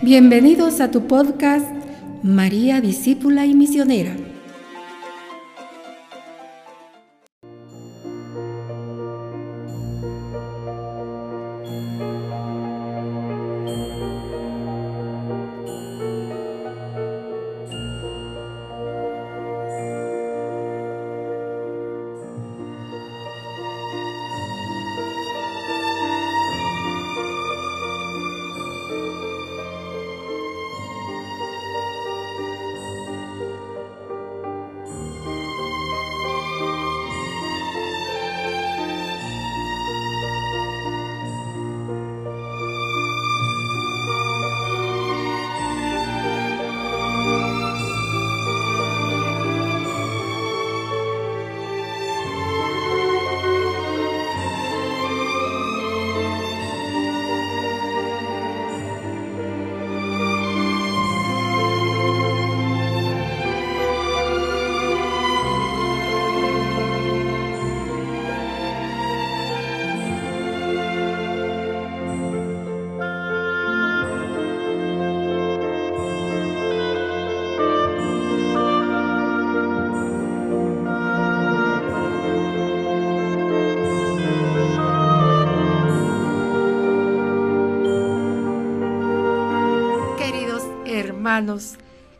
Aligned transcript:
Bienvenidos 0.00 0.80
a 0.80 0.92
tu 0.92 1.08
podcast 1.08 1.66
María 2.22 2.80
Discípula 2.80 3.46
y 3.46 3.54
Misionera. 3.54 4.14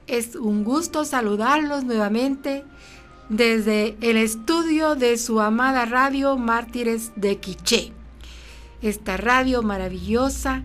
Es 0.07 0.37
un 0.37 0.63
gusto 0.63 1.05
saludarlos 1.05 1.83
nuevamente 1.83 2.65
desde 3.29 3.97
el 4.01 4.17
estudio 4.17 4.95
de 4.95 5.19
su 5.19 5.41
amada 5.41 5.87
radio 5.87 6.37
Mártires 6.37 7.11
de 7.17 7.39
Quiché. 7.39 7.93
Esta 8.81 9.17
radio 9.17 9.63
maravillosa 9.63 10.63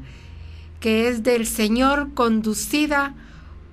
que 0.79 1.07
es 1.07 1.23
del 1.23 1.47
Señor 1.47 2.13
conducida 2.13 3.15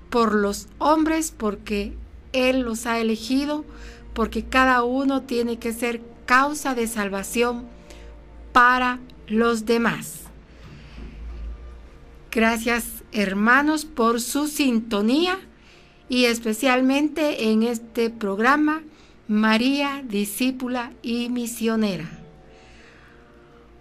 por 0.09 0.33
los 0.33 0.67
hombres 0.79 1.31
porque 1.31 1.95
Él 2.33 2.61
los 2.61 2.87
ha 2.87 2.99
elegido, 2.99 3.63
porque 4.13 4.45
cada 4.45 4.83
uno 4.83 5.21
tiene 5.21 5.59
que 5.59 5.73
ser 5.73 6.01
causa 6.25 6.73
de 6.73 6.87
salvación 6.87 7.65
para 8.51 8.99
los 9.27 9.65
demás. 9.65 10.21
Gracias 12.31 13.00
hermanos 13.11 13.85
por 13.85 14.21
su 14.21 14.47
sintonía 14.47 15.37
y 16.09 16.25
especialmente 16.25 17.51
en 17.51 17.63
este 17.63 18.09
programa 18.09 18.83
María, 19.27 20.03
discípula 20.05 20.91
y 21.01 21.29
misionera. 21.29 22.09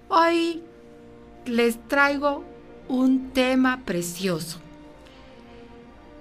Hoy 0.08 0.62
les 1.44 1.76
traigo 1.88 2.44
un 2.88 3.30
tema 3.30 3.82
precioso. 3.84 4.60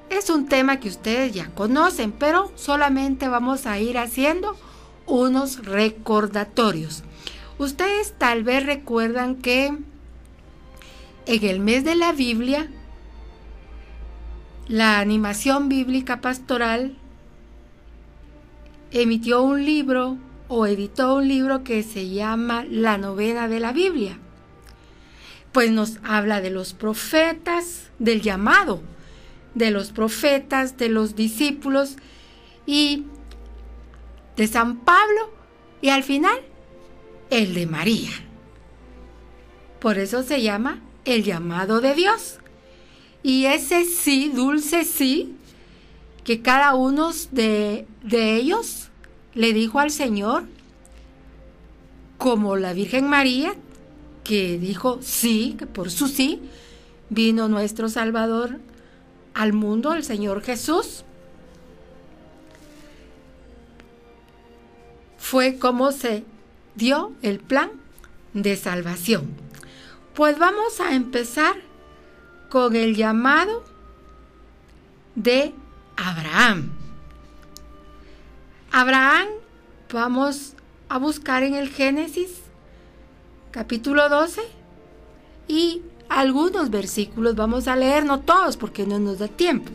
Es 0.09 0.31
un 0.31 0.47
tema 0.47 0.79
que 0.79 0.89
ustedes 0.89 1.33
ya 1.33 1.51
conocen, 1.51 2.11
pero 2.11 2.51
solamente 2.55 3.27
vamos 3.27 3.67
a 3.67 3.79
ir 3.79 3.99
haciendo 3.99 4.55
unos 5.05 5.63
recordatorios. 5.63 7.03
Ustedes 7.59 8.15
tal 8.17 8.43
vez 8.43 8.65
recuerdan 8.65 9.35
que 9.35 9.67
en 9.67 11.43
el 11.43 11.59
mes 11.59 11.83
de 11.83 11.93
la 11.93 12.13
Biblia 12.13 12.67
la 14.69 14.99
animación 14.99 15.67
bíblica 15.67 16.21
pastoral 16.21 16.95
emitió 18.91 19.41
un 19.43 19.65
libro 19.65 20.17
o 20.47 20.65
editó 20.65 21.15
un 21.15 21.27
libro 21.27 21.65
que 21.65 21.83
se 21.83 22.09
llama 22.09 22.65
La 22.69 22.97
novena 22.97 23.49
de 23.49 23.59
la 23.59 23.73
Biblia. 23.73 24.17
Pues 25.51 25.71
nos 25.71 25.97
habla 26.03 26.39
de 26.39 26.51
los 26.51 26.73
profetas, 26.73 27.89
del 27.99 28.21
llamado 28.21 28.81
de 29.55 29.71
los 29.71 29.91
profetas, 29.91 30.77
de 30.77 30.89
los 30.89 31.15
discípulos 31.15 31.97
y 32.65 33.05
de 34.35 34.47
San 34.47 34.77
Pablo 34.77 35.31
y 35.81 35.89
al 35.89 36.03
final 36.03 36.37
el 37.29 37.53
de 37.53 37.65
María. 37.65 38.11
Por 39.79 39.97
eso 39.97 40.23
se 40.23 40.41
llama 40.41 40.81
el 41.05 41.23
llamado 41.23 41.81
de 41.81 41.93
Dios. 41.93 42.38
Y 43.29 43.45
ese 43.45 43.85
sí, 43.85 44.31
dulce 44.33 44.83
sí, 44.83 45.35
que 46.23 46.41
cada 46.41 46.73
uno 46.73 47.11
de, 47.29 47.85
de 48.01 48.35
ellos 48.37 48.87
le 49.35 49.53
dijo 49.53 49.79
al 49.79 49.91
Señor, 49.91 50.45
como 52.17 52.55
la 52.55 52.73
Virgen 52.73 53.07
María, 53.07 53.53
que 54.23 54.57
dijo 54.57 54.97
sí, 55.03 55.55
que 55.59 55.67
por 55.67 55.91
su 55.91 56.07
sí 56.07 56.41
vino 57.11 57.47
nuestro 57.49 57.87
Salvador 57.87 58.59
al 59.35 59.53
mundo, 59.53 59.93
el 59.93 60.03
Señor 60.03 60.41
Jesús. 60.41 61.03
Fue 65.19 65.59
como 65.59 65.91
se 65.91 66.23
dio 66.73 67.11
el 67.21 67.37
plan 67.37 67.69
de 68.33 68.55
salvación. 68.55 69.27
Pues 70.15 70.39
vamos 70.39 70.79
a 70.79 70.95
empezar 70.95 71.68
con 72.49 72.75
el 72.75 72.95
llamado 72.95 73.63
de 75.15 75.53
Abraham. 75.95 76.71
Abraham, 78.71 79.27
vamos 79.91 80.55
a 80.89 80.97
buscar 80.97 81.43
en 81.43 81.55
el 81.55 81.69
Génesis 81.69 82.41
capítulo 83.51 84.09
12 84.09 84.41
y 85.47 85.81
algunos 86.07 86.69
versículos 86.69 87.35
vamos 87.35 87.67
a 87.67 87.75
leer, 87.75 88.05
no 88.05 88.19
todos 88.21 88.57
porque 88.57 88.85
no 88.85 88.99
nos 88.99 89.19
da 89.19 89.27
tiempo. 89.27 89.71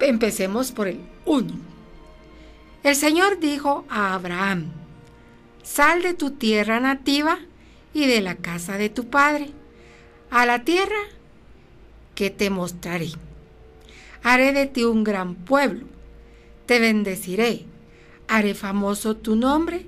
Empecemos 0.00 0.72
por 0.72 0.88
el 0.88 1.00
1. 1.24 1.54
El 2.82 2.94
Señor 2.94 3.40
dijo 3.40 3.84
a 3.88 4.14
Abraham, 4.14 4.66
sal 5.62 6.02
de 6.02 6.14
tu 6.14 6.32
tierra 6.32 6.78
nativa 6.78 7.38
y 7.94 8.06
de 8.06 8.20
la 8.20 8.36
casa 8.36 8.78
de 8.78 8.90
tu 8.90 9.08
padre 9.08 9.50
a 10.36 10.44
la 10.44 10.64
tierra 10.64 11.00
que 12.14 12.28
te 12.28 12.50
mostraré. 12.50 13.08
Haré 14.22 14.52
de 14.52 14.66
ti 14.66 14.84
un 14.84 15.02
gran 15.02 15.34
pueblo, 15.34 15.86
te 16.66 16.78
bendeciré, 16.78 17.64
haré 18.28 18.52
famoso 18.52 19.16
tu 19.16 19.34
nombre 19.34 19.86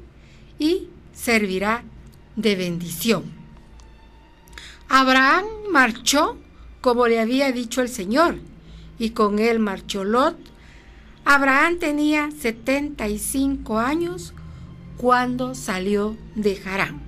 y 0.58 0.88
servirá 1.12 1.82
de 2.36 2.56
bendición. 2.56 3.24
Abraham 4.88 5.44
marchó 5.70 6.38
como 6.80 7.08
le 7.08 7.20
había 7.20 7.52
dicho 7.52 7.82
el 7.82 7.90
Señor, 7.90 8.38
y 8.98 9.10
con 9.10 9.40
él 9.40 9.58
marchó 9.58 10.02
Lot. 10.02 10.38
Abraham 11.26 11.78
tenía 11.78 12.30
75 12.30 13.78
años 13.78 14.32
cuando 14.96 15.54
salió 15.54 16.16
de 16.36 16.58
Harán. 16.64 17.02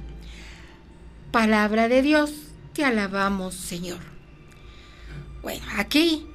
Palabra 1.33 1.89
de 1.89 2.03
Dios 2.03 2.50
alabamos, 2.83 3.55
Señor. 3.55 4.01
Bueno, 5.43 5.65
aquí 5.77 6.27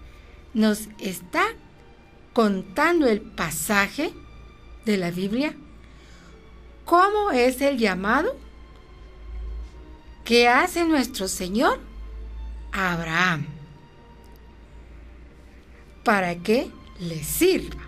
nos 0.54 0.88
está 1.00 1.46
contando 2.34 3.08
el 3.08 3.22
pasaje 3.22 4.14
de 4.86 4.98
la 4.98 5.12
Biblia, 5.12 5.56
cómo 6.86 7.32
es 7.32 7.62
el 7.62 7.78
llamado 7.78 8.36
que 10.24 10.48
hace 10.48 10.86
nuestro 10.86 11.28
Señor 11.28 11.80
Abraham 12.72 13.46
para 16.04 16.36
que 16.36 16.70
le 17.00 17.24
sirva. 17.24 17.84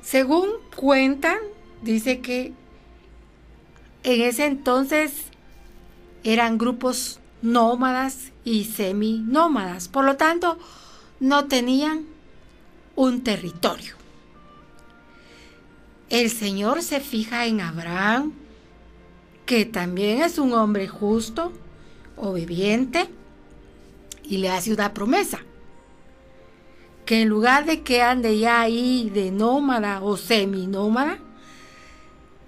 Según 0.00 0.50
cuentan, 0.74 1.38
dice 1.82 2.20
que 2.20 2.52
en 4.04 4.22
ese 4.22 4.46
entonces 4.46 5.31
eran 6.24 6.58
grupos 6.58 7.20
nómadas 7.42 8.32
y 8.44 8.64
seminómadas, 8.64 9.88
por 9.88 10.04
lo 10.04 10.16
tanto, 10.16 10.58
no 11.20 11.46
tenían 11.46 12.06
un 12.94 13.22
territorio. 13.22 13.96
El 16.08 16.30
Señor 16.30 16.82
se 16.82 17.00
fija 17.00 17.46
en 17.46 17.60
Abraham, 17.60 18.32
que 19.46 19.64
también 19.64 20.22
es 20.22 20.38
un 20.38 20.52
hombre 20.52 20.86
justo, 20.86 21.52
obediente, 22.16 23.08
y 24.22 24.38
le 24.38 24.50
hace 24.50 24.72
una 24.72 24.94
promesa. 24.94 25.40
Que 27.06 27.22
en 27.22 27.28
lugar 27.28 27.64
de 27.66 27.82
que 27.82 28.02
ande 28.02 28.38
ya 28.38 28.60
ahí 28.60 29.10
de 29.12 29.30
nómada 29.30 30.02
o 30.02 30.16
seminómada, 30.16 31.18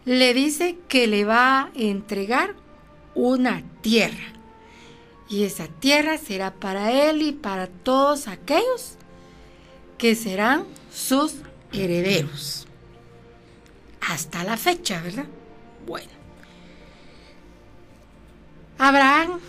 le 0.05 0.35
dice 0.35 0.79
que 0.87 1.06
le 1.06 1.25
va 1.25 1.62
a 1.62 1.70
entregar 1.75 2.55
una 3.15 3.63
tierra. 3.81 4.33
Y 5.29 5.45
esa 5.45 5.67
tierra 5.67 6.19
será 6.19 6.53
para 6.53 6.93
él 6.93 7.23
y 7.23 7.33
para 7.33 7.67
todos 7.67 8.29
aquellos 8.29 8.97
que 9.99 10.15
serán 10.15 10.65
sus 10.93 11.37
herederos. 11.73 12.67
Hasta 14.01 14.45
la 14.45 14.57
fecha, 14.57 15.01
¿verdad? 15.03 15.27
Bueno. 15.87 16.11
Abraham 18.77 19.41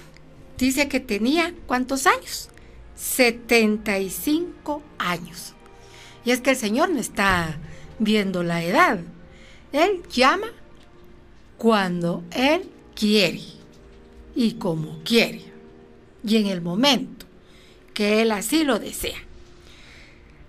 dice 0.57 0.87
que 0.87 0.99
tenía 0.99 1.53
cuántos 1.65 2.07
años? 2.07 2.49
75 2.95 4.81
años. 4.97 5.53
Y 6.23 6.31
es 6.31 6.41
que 6.41 6.51
el 6.51 6.55
Señor 6.55 6.89
no 6.89 6.99
está 6.99 7.57
viendo 7.99 8.43
la 8.43 8.63
edad. 8.63 8.99
Él 9.73 10.03
llama 10.09 10.47
cuando 11.57 12.23
Él 12.31 12.69
quiere 12.95 13.54
y 14.35 14.53
como 14.53 15.01
quiere 15.03 15.55
y 16.25 16.37
en 16.37 16.47
el 16.47 16.61
momento 16.61 17.25
que 17.93 18.21
Él 18.21 18.31
así 18.31 18.63
lo 18.63 18.79
desea. 18.79 19.17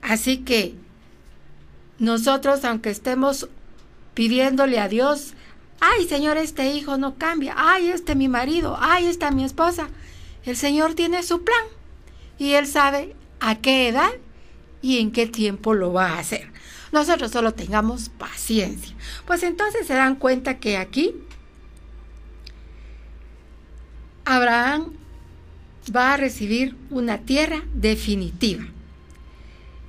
Así 0.03 0.39
que 0.39 0.75
nosotros, 1.99 2.65
aunque 2.65 2.91
estemos 2.91 3.49
pidiéndole 4.15 4.79
a 4.79 4.89
Dios, 4.89 5.35
ay 5.81 6.07
Señor, 6.09 6.37
este 6.39 6.73
hijo 6.73 6.97
no 6.97 7.17
cambia, 7.17 7.55
ay 7.57 7.89
este 7.89 8.15
mi 8.15 8.29
marido, 8.29 8.77
ay 8.81 9.07
esta 9.07 9.31
mi 9.31 9.45
esposa, 9.45 9.89
el 10.45 10.57
Señor 10.57 10.95
tiene 10.95 11.23
su 11.23 11.45
plan 11.45 11.65
y 12.39 12.53
Él 12.53 12.67
sabe 12.67 13.15
a 13.41 13.57
qué 13.57 13.89
edad 13.89 14.11
y 14.83 14.99
en 14.99 15.13
qué 15.13 15.27
tiempo 15.27 15.75
lo 15.75 15.93
va 15.93 16.13
a 16.13 16.19
hacer. 16.19 16.51
Nosotros 16.93 17.33
solo 17.33 17.53
tengamos 17.53 18.09
paciencia. 18.09 18.95
Pues 19.27 19.43
entonces 19.43 19.87
se 19.87 19.95
dan 19.95 20.17
cuenta 20.17 20.59
que 20.59 20.77
aquí 20.77 21.15
Abraham 24.27 24.93
va 25.95 26.15
a 26.15 26.17
recibir 26.17 26.77
una 26.91 27.19
tierra 27.19 27.63
definitiva. 27.75 28.65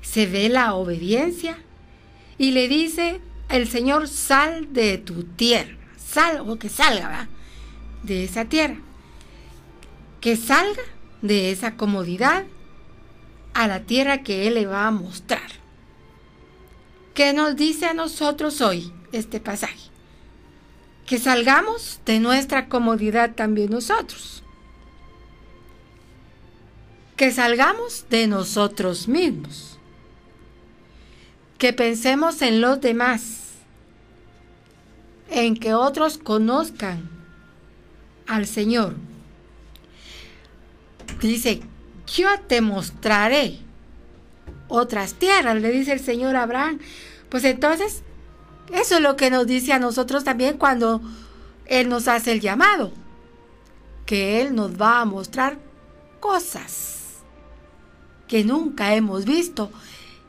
Se 0.03 0.27
ve 0.27 0.47
la 0.47 0.75
obediencia 0.75 1.57
y 2.37 2.51
le 2.51 2.67
dice 2.67 3.19
el 3.49 3.67
Señor, 3.67 4.07
sal 4.07 4.73
de 4.73 4.99
tu 4.99 5.23
tierra, 5.23 5.75
sal 5.97 6.43
o 6.47 6.59
que 6.59 6.69
salga 6.69 7.27
de 8.03 8.23
esa 8.23 8.45
tierra, 8.45 8.77
que 10.21 10.35
salga 10.35 10.83
de 11.23 11.51
esa 11.51 11.75
comodidad 11.75 12.45
a 13.55 13.67
la 13.67 13.81
tierra 13.81 14.21
que 14.21 14.47
Él 14.47 14.53
le 14.53 14.67
va 14.67 14.85
a 14.85 14.91
mostrar. 14.91 15.49
¿Qué 17.15 17.33
nos 17.33 17.55
dice 17.55 17.87
a 17.87 17.95
nosotros 17.95 18.61
hoy 18.61 18.93
este 19.11 19.39
pasaje? 19.39 19.96
Que 21.07 21.17
salgamos 21.17 21.99
de 22.05 22.19
nuestra 22.19 22.69
comodidad 22.69 23.33
también 23.33 23.71
nosotros 23.71 24.43
que 27.17 27.31
salgamos 27.31 28.05
de 28.11 28.27
nosotros 28.27 29.07
mismos, 29.07 29.79
que 31.57 31.73
pensemos 31.73 32.43
en 32.43 32.61
los 32.61 32.79
demás, 32.79 33.53
en 35.31 35.55
que 35.57 35.73
otros 35.73 36.19
conozcan 36.19 37.09
al 38.27 38.45
Señor. 38.45 38.95
Dice, 41.19 41.61
yo 42.15 42.27
te 42.47 42.61
mostraré 42.61 43.57
otras 44.67 45.15
tierras, 45.15 45.59
le 45.59 45.71
dice 45.71 45.93
el 45.93 45.99
Señor 45.99 46.35
a 46.35 46.43
Abraham. 46.43 46.79
Pues 47.29 47.43
entonces, 47.45 48.03
eso 48.73 48.95
es 48.95 49.01
lo 49.01 49.15
que 49.15 49.29
nos 49.29 49.47
dice 49.47 49.73
a 49.73 49.79
nosotros 49.79 50.23
también 50.23 50.57
cuando 50.57 51.01
Él 51.65 51.89
nos 51.89 52.07
hace 52.07 52.31
el 52.31 52.41
llamado, 52.41 52.91
que 54.05 54.41
Él 54.41 54.55
nos 54.55 54.79
va 54.79 55.01
a 55.01 55.05
mostrar 55.05 55.57
cosas 56.19 56.97
que 58.27 58.43
nunca 58.43 58.93
hemos 58.95 59.25
visto. 59.25 59.71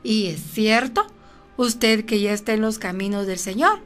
Y 0.03 0.27
es 0.27 0.41
cierto, 0.41 1.05
usted 1.57 2.05
que 2.05 2.21
ya 2.21 2.33
está 2.33 2.53
en 2.53 2.61
los 2.61 2.79
caminos 2.79 3.27
del 3.27 3.37
Señor, 3.37 3.79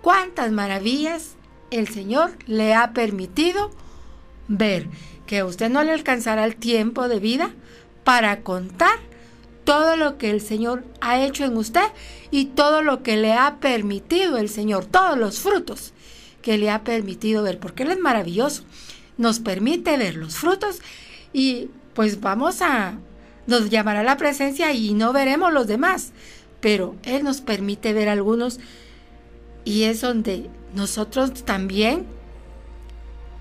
cuántas 0.00 0.50
maravillas 0.50 1.34
el 1.70 1.88
Señor 1.88 2.32
le 2.46 2.74
ha 2.74 2.92
permitido 2.92 3.70
ver, 4.48 4.88
que 5.26 5.40
a 5.40 5.46
usted 5.46 5.70
no 5.70 5.82
le 5.82 5.92
alcanzará 5.92 6.44
el 6.44 6.56
tiempo 6.56 7.08
de 7.08 7.18
vida 7.18 7.50
para 8.04 8.42
contar 8.42 8.98
todo 9.64 9.96
lo 9.96 10.18
que 10.18 10.30
el 10.30 10.40
Señor 10.40 10.84
ha 11.00 11.20
hecho 11.20 11.44
en 11.44 11.56
usted 11.56 11.86
y 12.30 12.46
todo 12.46 12.82
lo 12.82 13.02
que 13.02 13.16
le 13.16 13.32
ha 13.32 13.56
permitido 13.60 14.36
el 14.36 14.48
Señor, 14.48 14.84
todos 14.86 15.18
los 15.18 15.40
frutos 15.40 15.92
que 16.42 16.58
le 16.58 16.70
ha 16.70 16.84
permitido 16.84 17.42
ver, 17.42 17.58
porque 17.58 17.84
Él 17.84 17.92
es 17.92 17.98
maravilloso, 17.98 18.64
nos 19.16 19.40
permite 19.40 19.96
ver 19.96 20.16
los 20.16 20.36
frutos 20.36 20.80
y 21.32 21.70
pues 21.94 22.20
vamos 22.20 22.60
a 22.60 22.98
nos 23.46 23.70
llamará 23.70 24.02
la 24.02 24.16
presencia 24.16 24.72
y 24.72 24.94
no 24.94 25.12
veremos 25.12 25.52
los 25.52 25.66
demás, 25.66 26.12
pero 26.60 26.94
Él 27.02 27.24
nos 27.24 27.40
permite 27.40 27.92
ver 27.92 28.08
algunos 28.08 28.58
y 29.64 29.84
es 29.84 30.00
donde 30.00 30.50
nosotros 30.74 31.44
también 31.44 32.06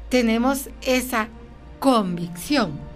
tenemos 0.09 0.69
esa 0.81 1.29
convicción. 1.79 2.92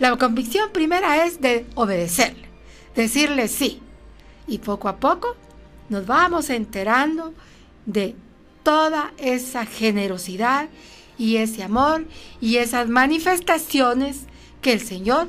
La 0.00 0.16
convicción 0.16 0.72
primera 0.72 1.26
es 1.26 1.40
de 1.40 1.66
obedecerle, 1.76 2.48
decirle 2.96 3.46
sí. 3.48 3.80
Y 4.48 4.58
poco 4.58 4.88
a 4.88 4.96
poco 4.96 5.36
nos 5.90 6.06
vamos 6.06 6.50
enterando 6.50 7.34
de 7.84 8.16
toda 8.62 9.12
esa 9.18 9.66
generosidad 9.66 10.68
y 11.18 11.36
ese 11.36 11.62
amor 11.62 12.06
y 12.40 12.56
esas 12.56 12.88
manifestaciones 12.88 14.22
que 14.62 14.72
el 14.72 14.80
Señor 14.80 15.28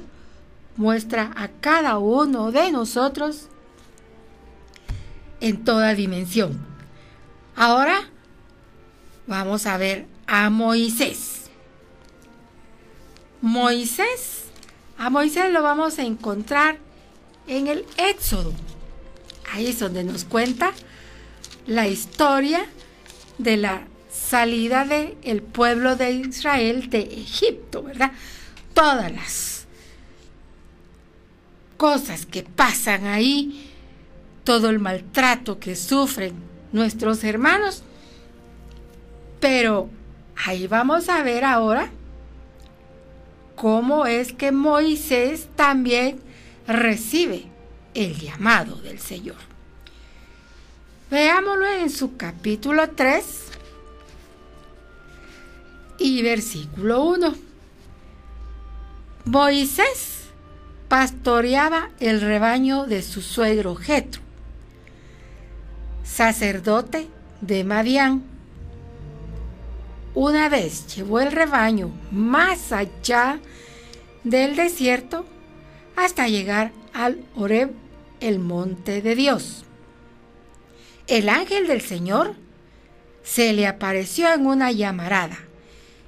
muestra 0.78 1.32
a 1.36 1.50
cada 1.50 1.98
uno 1.98 2.52
de 2.54 2.72
nosotros 2.72 3.50
en 5.42 5.66
toda 5.66 5.94
dimensión. 5.96 6.66
Ahora 7.58 8.10
vamos 9.28 9.66
a 9.66 9.78
ver 9.78 10.06
a 10.28 10.50
Moisés. 10.50 11.50
Moisés, 13.42 14.41
a 15.02 15.10
Moisés 15.10 15.52
lo 15.52 15.64
vamos 15.64 15.98
a 15.98 16.04
encontrar 16.04 16.78
en 17.48 17.66
el 17.66 17.86
Éxodo. 17.98 18.54
Ahí 19.52 19.66
es 19.66 19.80
donde 19.80 20.04
nos 20.04 20.26
cuenta 20.26 20.74
la 21.66 21.88
historia 21.88 22.68
de 23.40 23.58
la 23.58 23.82
salida 24.12 24.86
del 24.86 25.18
el 25.24 25.42
pueblo 25.42 25.96
de 25.96 26.12
Israel 26.12 26.92
de 26.92 27.00
Egipto, 27.00 27.82
¿verdad? 27.82 28.12
Todas 28.76 29.12
las 29.12 29.66
cosas 31.78 32.28
que 32.28 32.44
pasan 32.44 33.08
ahí, 33.08 33.72
todo 34.44 34.70
el 34.70 34.78
maltrato 34.78 35.58
que 35.58 35.76
sufren 35.76 36.36
nuestros 36.74 37.24
hermanos. 37.24 37.82
Pero 39.40 39.90
ahí 40.46 40.68
vamos 40.68 41.10
a 41.10 41.24
ver 41.24 41.44
ahora 41.44 41.90
cómo 43.62 44.08
es 44.08 44.34
que 44.34 44.52
Moisés 44.52 45.48
también 45.56 46.20
recibe 46.66 47.46
el 47.94 48.20
llamado 48.20 48.78
del 48.78 48.98
Señor. 48.98 49.36
Veámoslo 51.12 51.68
en 51.68 51.92
su 51.92 52.18
capítulo 52.18 52.90
3 52.90 53.24
y 56.00 56.24
versículo 56.24 57.04
1. 57.04 57.36
Moisés 59.26 60.22
pastoreaba 60.88 61.92
el 62.00 62.20
rebaño 62.20 62.88
de 62.88 63.04
su 63.04 63.22
suegro 63.22 63.76
Jetro, 63.76 64.24
sacerdote 66.04 67.08
de 67.42 67.64
Madián. 67.64 68.31
Una 70.14 70.50
vez 70.50 70.94
llevó 70.96 71.22
el 71.22 71.32
rebaño 71.32 71.92
más 72.12 72.72
allá 72.72 73.40
del 74.24 74.56
desierto 74.56 75.26
hasta 75.96 76.28
llegar 76.28 76.72
al 76.94 77.24
Oreb, 77.36 77.72
el 78.20 78.40
monte 78.40 79.02
de 79.02 79.16
Dios. 79.16 79.64
El 81.08 81.30
ángel 81.30 81.68
del 81.68 81.82
Señor 81.82 82.36
se 83.24 83.54
le 83.54 83.68
apareció 83.68 84.34
en 84.34 84.46
una 84.46 84.72
llamarada, 84.72 85.40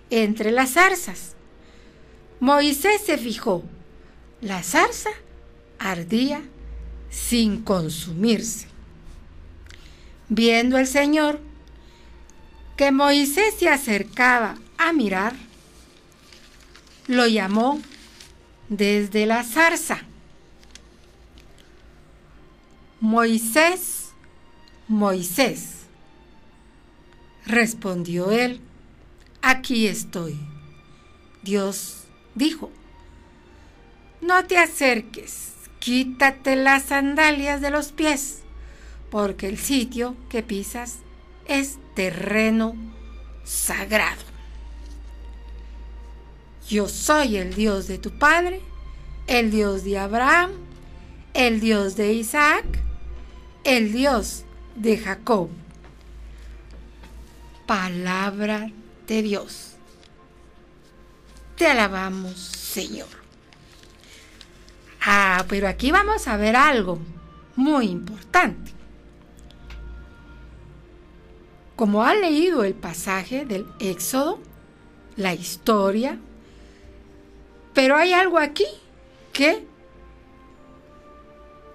entre 0.10 0.52
las 0.52 0.72
zarzas. 0.72 1.36
Moisés 2.40 3.02
se 3.06 3.18
fijó. 3.18 3.64
La 4.42 4.62
zarza 4.64 5.12
ardía 5.80 6.42
sin 7.10 7.64
consumirse. 7.64 8.68
Viendo 10.28 10.78
el 10.78 10.88
Señor 10.88 11.40
que 12.76 12.92
Moisés 12.92 13.56
se 13.60 13.70
acercaba 13.70 14.56
a 14.78 14.94
mirar, 14.94 15.36
lo 17.08 17.28
llamó 17.28 17.80
desde 18.70 19.26
la 19.26 19.44
zarza. 19.44 20.02
Moisés, 23.00 24.14
Moisés, 24.88 25.84
respondió 27.46 28.32
él, 28.32 28.62
aquí 29.42 29.88
estoy. 29.88 30.40
Dios 31.44 32.06
dijo, 32.36 32.72
no 34.22 34.46
te 34.46 34.58
acerques, 34.58 35.52
quítate 35.80 36.56
las 36.56 36.84
sandalias 36.84 37.60
de 37.60 37.70
los 37.70 37.92
pies, 37.92 38.40
porque 39.12 39.50
el 39.50 39.58
sitio 39.58 40.16
que 40.30 40.42
pisas 40.42 41.00
es 41.46 41.78
terreno 41.96 42.76
sagrado. 43.44 44.22
Yo 46.70 46.88
soy 46.88 47.38
el 47.38 47.54
Dios 47.54 47.88
de 47.88 47.98
tu 47.98 48.12
Padre, 48.12 48.62
el 49.28 49.52
Dios 49.52 49.84
de 49.84 49.98
Abraham, 49.98 50.52
el 51.34 51.60
Dios 51.60 51.96
de 51.96 52.14
Isaac, 52.14 52.66
el 53.64 53.92
Dios 53.92 54.44
de 54.76 54.98
Jacob. 54.98 55.50
Palabra 57.66 58.72
de 59.08 59.22
Dios. 59.22 59.74
Te 61.58 61.68
alabamos, 61.68 62.38
Señor. 62.38 63.08
Ah, 65.06 65.46
pero 65.48 65.68
aquí 65.68 65.92
vamos 65.92 66.28
a 66.28 66.38
ver 66.38 66.56
algo 66.56 67.00
muy 67.56 67.88
importante. 67.88 68.73
Como 71.76 72.04
ha 72.04 72.14
leído 72.14 72.64
el 72.64 72.76
pasaje 72.76 73.46
del 73.46 73.66
Éxodo, 73.80 74.40
la 75.16 75.34
historia, 75.34 76.20
pero 77.74 77.96
hay 77.96 78.14
algo 78.14 78.38
aquí 78.38 78.68
que 79.32 79.66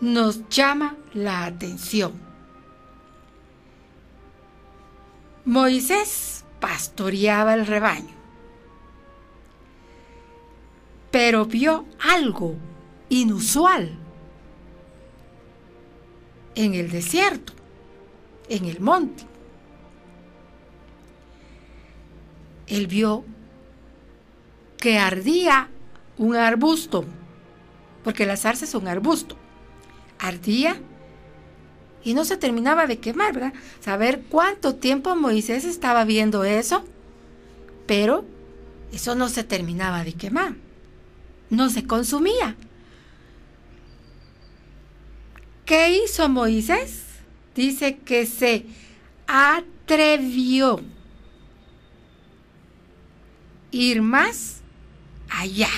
nos 0.00 0.48
llama 0.48 0.96
la 1.12 1.44
atención. 1.44 2.12
Moisés 5.44 6.44
pastoreaba 6.60 7.54
el 7.54 7.66
rebaño, 7.66 8.14
pero 11.10 11.46
vio 11.46 11.86
algo 12.00 12.54
inusual 13.08 13.98
en 16.54 16.74
el 16.74 16.90
desierto, 16.90 17.54
en 18.48 18.66
el 18.66 18.80
monte. 18.80 19.24
Él 22.68 22.86
vio 22.86 23.24
que 24.78 24.98
ardía 24.98 25.68
un 26.16 26.36
arbusto, 26.36 27.04
porque 28.04 28.26
la 28.26 28.36
zarza 28.36 28.64
es 28.64 28.74
un 28.74 28.88
arbusto. 28.88 29.36
Ardía 30.18 30.80
y 32.02 32.14
no 32.14 32.24
se 32.24 32.36
terminaba 32.36 32.86
de 32.86 32.98
quemar, 32.98 33.34
¿verdad? 33.34 33.52
Saber 33.80 34.22
cuánto 34.28 34.76
tiempo 34.76 35.16
Moisés 35.16 35.64
estaba 35.64 36.04
viendo 36.04 36.44
eso, 36.44 36.84
pero 37.86 38.24
eso 38.92 39.14
no 39.14 39.28
se 39.28 39.44
terminaba 39.44 40.04
de 40.04 40.14
quemar, 40.14 40.54
no 41.50 41.68
se 41.70 41.86
consumía. 41.86 42.56
¿Qué 45.64 46.02
hizo 46.02 46.28
Moisés? 46.28 47.04
Dice 47.54 47.98
que 47.98 48.24
se 48.24 48.64
atrevió 49.26 50.80
ir 53.70 54.02
más 54.02 54.60
allá. 55.28 55.70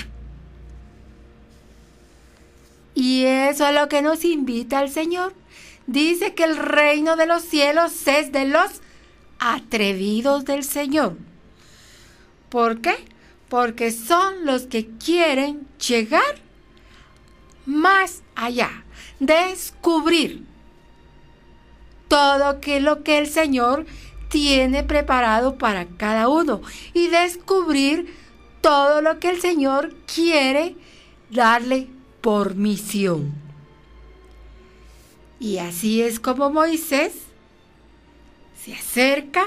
Y 2.93 3.23
eso 3.25 3.67
es 3.67 3.73
lo 3.73 3.87
que 3.89 4.01
nos 4.01 4.25
invita 4.25 4.81
el 4.81 4.89
Señor. 4.89 5.33
Dice 5.87 6.33
que 6.33 6.43
el 6.43 6.57
reino 6.57 7.15
de 7.15 7.25
los 7.25 7.43
cielos 7.43 8.07
es 8.07 8.31
de 8.31 8.45
los 8.45 8.81
atrevidos 9.39 10.45
del 10.45 10.63
Señor. 10.63 11.17
¿Por 12.49 12.81
qué? 12.81 12.95
Porque 13.49 13.91
son 13.91 14.45
los 14.45 14.67
que 14.67 14.87
quieren 14.97 15.67
llegar 15.77 16.35
más 17.65 18.23
allá, 18.35 18.83
descubrir 19.19 20.45
todo 22.07 22.59
que 22.59 22.81
lo 22.81 23.03
que 23.03 23.17
el 23.17 23.27
Señor 23.27 23.85
tiene 24.31 24.83
preparado 24.83 25.57
para 25.57 25.85
cada 25.85 26.29
uno 26.29 26.61
y 26.93 27.09
descubrir 27.09 28.15
todo 28.61 29.01
lo 29.01 29.19
que 29.19 29.29
el 29.29 29.41
Señor 29.41 29.93
quiere 30.13 30.75
darle 31.29 31.87
por 32.21 32.55
misión. 32.55 33.33
Y 35.39 35.57
así 35.57 36.01
es 36.01 36.19
como 36.19 36.49
Moisés 36.49 37.13
se 38.63 38.73
acerca 38.73 39.43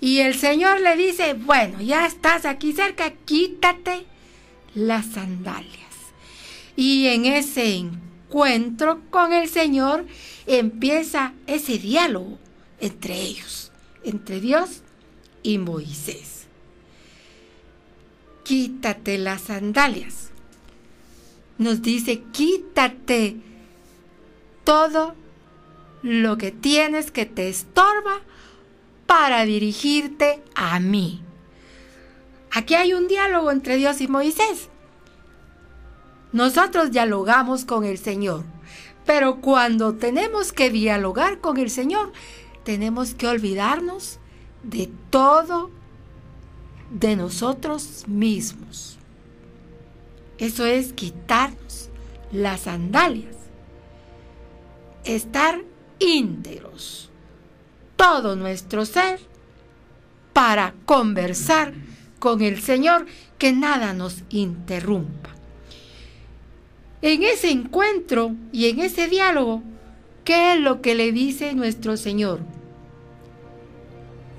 y 0.00 0.18
el 0.18 0.34
Señor 0.34 0.80
le 0.80 0.96
dice, 0.96 1.34
bueno, 1.34 1.80
ya 1.80 2.06
estás 2.06 2.44
aquí 2.44 2.72
cerca, 2.72 3.12
quítate 3.24 4.04
las 4.74 5.06
sandalias. 5.06 5.76
Y 6.76 7.06
en 7.06 7.24
ese 7.24 7.76
encuentro 7.76 9.00
con 9.10 9.32
el 9.32 9.48
Señor 9.48 10.06
empieza 10.46 11.34
ese 11.46 11.78
diálogo 11.78 12.38
entre 12.80 13.20
ellos, 13.20 13.65
entre 14.06 14.40
Dios 14.40 14.82
y 15.42 15.58
Moisés. 15.58 16.46
Quítate 18.44 19.18
las 19.18 19.42
sandalias 19.42 20.26
nos 21.58 21.82
dice, 21.82 22.22
quítate 22.32 23.36
todo 24.64 25.14
lo 26.02 26.36
que 26.36 26.52
tienes 26.52 27.10
que 27.10 27.26
te 27.26 27.48
estorba 27.48 28.20
para 29.06 29.44
dirigirte 29.44 30.42
a 30.54 30.78
mí. 30.80 31.22
Aquí 32.52 32.74
hay 32.74 32.94
un 32.94 33.08
diálogo 33.08 33.50
entre 33.50 33.76
Dios 33.76 34.00
y 34.00 34.08
Moisés. 34.08 34.68
Nosotros 36.32 36.90
dialogamos 36.90 37.64
con 37.64 37.84
el 37.84 37.98
Señor, 37.98 38.44
pero 39.06 39.40
cuando 39.40 39.94
tenemos 39.94 40.52
que 40.52 40.70
dialogar 40.70 41.40
con 41.40 41.56
el 41.56 41.70
Señor, 41.70 42.12
tenemos 42.66 43.14
que 43.14 43.28
olvidarnos 43.28 44.18
de 44.64 44.90
todo 45.10 45.70
de 46.90 47.14
nosotros 47.14 48.02
mismos. 48.08 48.98
Eso 50.38 50.66
es 50.66 50.92
quitarnos 50.92 51.90
las 52.32 52.62
sandalias. 52.62 53.36
Estar 55.04 55.62
íntegros. 56.00 57.08
Todo 57.94 58.34
nuestro 58.34 58.84
ser 58.84 59.20
para 60.32 60.74
conversar 60.86 61.72
con 62.18 62.42
el 62.42 62.60
Señor, 62.60 63.06
que 63.38 63.52
nada 63.52 63.92
nos 63.92 64.24
interrumpa. 64.30 65.30
En 67.00 67.22
ese 67.22 67.50
encuentro 67.50 68.34
y 68.50 68.68
en 68.70 68.80
ese 68.80 69.06
diálogo, 69.06 69.62
¿qué 70.24 70.54
es 70.54 70.60
lo 70.60 70.82
que 70.82 70.96
le 70.96 71.12
dice 71.12 71.54
nuestro 71.54 71.96
Señor? 71.96 72.55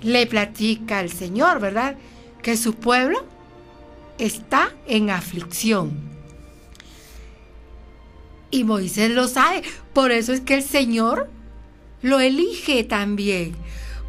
Le 0.01 0.27
platica 0.27 0.99
al 0.99 1.09
Señor, 1.09 1.59
¿verdad? 1.59 1.97
Que 2.41 2.57
su 2.57 2.75
pueblo 2.75 3.25
está 4.17 4.71
en 4.87 5.09
aflicción. 5.09 5.91
Y 8.51 8.63
Moisés 8.63 9.11
lo 9.11 9.27
sabe. 9.27 9.63
Por 9.93 10.11
eso 10.11 10.33
es 10.33 10.41
que 10.41 10.55
el 10.55 10.63
Señor 10.63 11.29
lo 12.01 12.19
elige 12.19 12.83
también. 12.83 13.55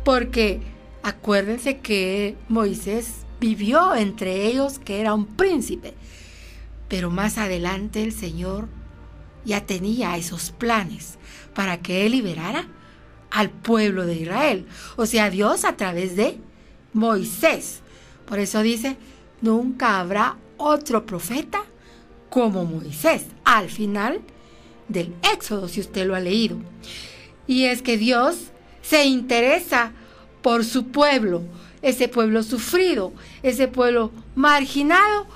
Porque 0.04 0.60
acuérdense 1.02 1.78
que 1.78 2.36
Moisés 2.48 3.24
vivió 3.40 3.94
entre 3.94 4.46
ellos 4.46 4.78
que 4.78 5.00
era 5.00 5.14
un 5.14 5.26
príncipe. 5.26 5.94
Pero 6.88 7.10
más 7.10 7.38
adelante 7.38 8.02
el 8.02 8.12
Señor 8.12 8.68
ya 9.44 9.66
tenía 9.66 10.16
esos 10.16 10.50
planes 10.50 11.18
para 11.54 11.78
que 11.78 12.06
Él 12.06 12.12
liberara 12.12 12.68
al 13.30 13.50
pueblo 13.50 14.06
de 14.06 14.16
Israel. 14.16 14.66
O 14.96 15.06
sea, 15.06 15.30
Dios 15.30 15.64
a 15.64 15.76
través 15.76 16.16
de 16.16 16.38
Moisés. 16.92 17.80
Por 18.26 18.38
eso 18.38 18.62
dice, 18.62 18.96
nunca 19.40 20.00
habrá 20.00 20.36
otro 20.56 21.06
profeta 21.06 21.62
como 22.30 22.64
Moisés 22.64 23.24
al 23.44 23.70
final 23.70 24.20
del 24.88 25.14
Éxodo, 25.32 25.68
si 25.68 25.80
usted 25.80 26.06
lo 26.06 26.14
ha 26.14 26.20
leído. 26.20 26.58
Y 27.46 27.64
es 27.64 27.82
que 27.82 27.96
Dios 27.96 28.36
se 28.82 29.04
interesa 29.04 29.92
por 30.42 30.64
su 30.64 30.88
pueblo 30.88 31.42
ese 31.82 32.08
pueblo 32.08 32.42
sufrido, 32.42 33.12
ese 33.42 33.68
pueblo 33.68 34.10
marginado 34.34 35.26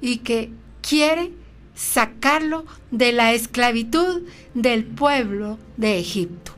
y 0.00 0.18
que 0.18 0.50
quiere 0.80 1.32
sacarlo 1.74 2.64
de 2.90 3.12
la 3.12 3.32
esclavitud 3.32 4.22
del 4.54 4.84
pueblo 4.84 5.58
de 5.76 5.98
Egipto. 5.98 6.52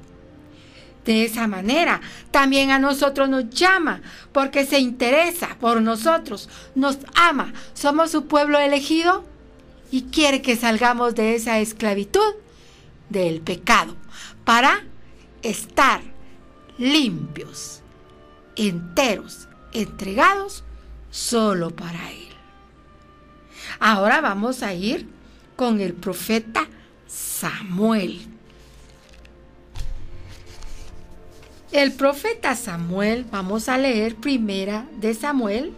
De 1.10 1.24
esa 1.24 1.48
manera, 1.48 2.00
también 2.30 2.70
a 2.70 2.78
nosotros 2.78 3.28
nos 3.28 3.50
llama 3.50 4.00
porque 4.30 4.64
se 4.64 4.78
interesa 4.78 5.56
por 5.58 5.82
nosotros, 5.82 6.48
nos 6.76 6.98
ama, 7.16 7.52
somos 7.74 8.12
su 8.12 8.28
pueblo 8.28 8.60
elegido 8.60 9.24
y 9.90 10.02
quiere 10.02 10.40
que 10.40 10.54
salgamos 10.54 11.16
de 11.16 11.34
esa 11.34 11.58
esclavitud 11.58 12.34
del 13.08 13.40
pecado 13.40 13.96
para 14.44 14.84
estar 15.42 16.00
limpios, 16.78 17.82
enteros, 18.54 19.48
entregados 19.72 20.62
solo 21.10 21.70
para 21.74 22.12
Él. 22.12 22.28
Ahora 23.80 24.20
vamos 24.20 24.62
a 24.62 24.74
ir 24.74 25.08
con 25.56 25.80
el 25.80 25.92
profeta 25.92 26.68
Samuel. 27.08 28.20
El 31.72 31.92
profeta 31.92 32.56
Samuel, 32.56 33.24
vamos 33.30 33.68
a 33.68 33.78
leer 33.78 34.16
primera 34.16 34.88
de 35.00 35.14
Samuel, 35.14 35.72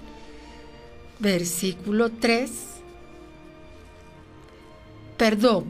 versículo 1.19 2.11
3. 2.11 2.51
Perdón, 5.19 5.67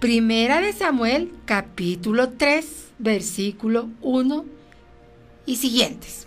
primera 0.00 0.60
de 0.60 0.72
Samuel, 0.72 1.32
capítulo 1.44 2.30
3, 2.30 2.88
versículo 2.98 3.88
1 4.00 4.44
y 5.46 5.56
siguientes. 5.56 6.26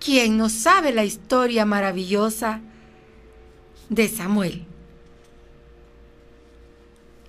¿Quién 0.00 0.36
no 0.36 0.48
sabe 0.48 0.92
la 0.92 1.04
historia 1.04 1.64
maravillosa 1.64 2.60
de 3.88 4.08
Samuel? 4.08 4.66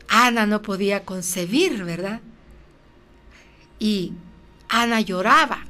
Ana 0.08 0.48
no 0.48 0.64
podía 0.64 1.06
concebir, 1.06 1.84
¿verdad? 1.84 2.20
Y 3.78 4.14
Ana 4.70 5.02
lloraba 5.02 5.66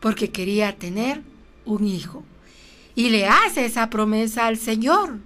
porque 0.00 0.30
quería 0.30 0.76
tener 0.76 1.22
un 1.64 1.86
hijo. 1.86 2.24
Y 2.94 3.10
le 3.10 3.26
hace 3.26 3.66
esa 3.66 3.90
promesa 3.90 4.46
al 4.46 4.56
Señor, 4.56 5.18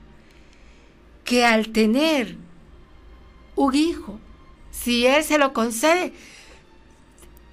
que 1.25 1.45
al 1.45 1.69
tener 1.69 2.37
un 3.55 3.75
hijo, 3.75 4.19
si 4.71 5.07
Él 5.07 5.23
se 5.23 5.39
lo 5.39 5.53
concede, 5.53 6.13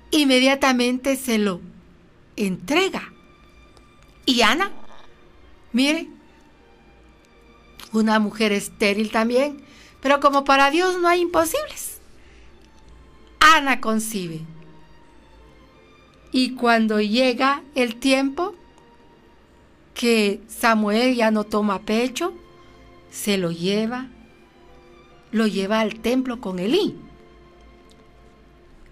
inmediatamente 0.10 1.15
se 1.17 1.38
lo 1.38 1.62
entrega. 2.36 3.12
Y 4.25 4.41
Ana, 4.41 4.72
mire, 5.74 6.07
una 7.91 8.19
mujer 8.19 8.53
estéril 8.53 9.12
también, 9.12 9.62
pero 10.01 10.19
como 10.19 10.43
para 10.43 10.72
Dios 10.72 11.00
no 11.00 11.07
hay 11.07 11.22
imposibles. 11.22 12.00
Ana 13.39 13.81
concibe. 13.81 14.41
Y 16.38 16.51
cuando 16.51 17.01
llega 17.01 17.63
el 17.74 17.96
tiempo 17.96 18.53
que 19.96 20.39
Samuel 20.48 21.15
ya 21.15 21.32
no 21.32 21.46
toma 21.46 21.82
pecho, 21.82 22.32
se 23.10 23.39
lo 23.39 23.50
lleva, 23.50 24.06
lo 25.32 25.48
lleva 25.48 25.79
al 25.79 25.96
templo 25.96 26.39
con 26.39 26.60
Elí. 26.60 26.96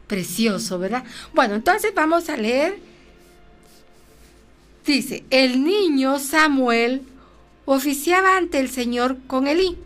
Precioso, 0.08 0.80
¿verdad? 0.80 1.04
Bueno, 1.36 1.54
entonces 1.54 1.94
vamos 1.94 2.30
a 2.30 2.38
leer. 2.38 2.80
Dice, 4.84 5.24
el 5.30 5.64
niño 5.64 6.18
Samuel 6.18 7.04
oficiaba 7.66 8.38
ante 8.38 8.58
el 8.60 8.72
Señor 8.72 9.20
con 9.28 9.46
Elí. 9.46 9.78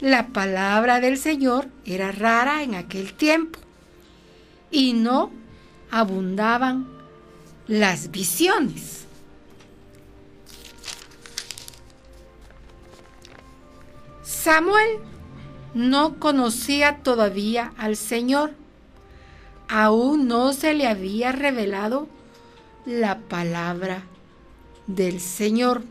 La 0.00 0.26
palabra 0.26 0.98
del 0.98 1.18
Señor 1.18 1.68
era 1.84 2.10
rara 2.10 2.64
en 2.64 2.74
aquel 2.74 3.14
tiempo 3.14 3.60
y 4.72 4.94
no 4.94 5.30
abundaban 5.90 6.86
las 7.66 8.10
visiones. 8.10 9.06
Samuel 14.22 14.98
no 15.74 16.18
conocía 16.18 16.98
todavía 17.02 17.72
al 17.76 17.96
Señor. 17.96 18.52
Aún 19.68 20.26
no 20.26 20.52
se 20.52 20.72
le 20.72 20.86
había 20.86 21.32
revelado 21.32 22.08
la 22.86 23.18
palabra 23.18 24.02
del 24.86 25.20
Señor. 25.20 25.82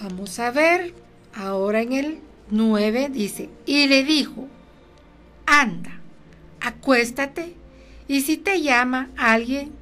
Vamos 0.00 0.38
a 0.38 0.50
ver, 0.50 0.94
ahora 1.34 1.82
en 1.82 1.92
el 1.92 2.18
9 2.50 3.08
dice, 3.10 3.50
y 3.66 3.86
le 3.86 4.04
dijo, 4.04 4.48
anda, 5.46 6.00
acuéstate, 6.60 7.54
y 8.06 8.20
si 8.20 8.36
te 8.36 8.60
llama 8.60 9.10
alguien, 9.16 9.72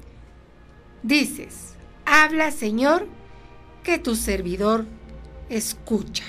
dices, 1.03 1.75
habla 2.05 2.51
Señor, 2.51 3.07
que 3.83 3.99
tu 3.99 4.15
servidor 4.15 4.85
escucha. 5.49 6.23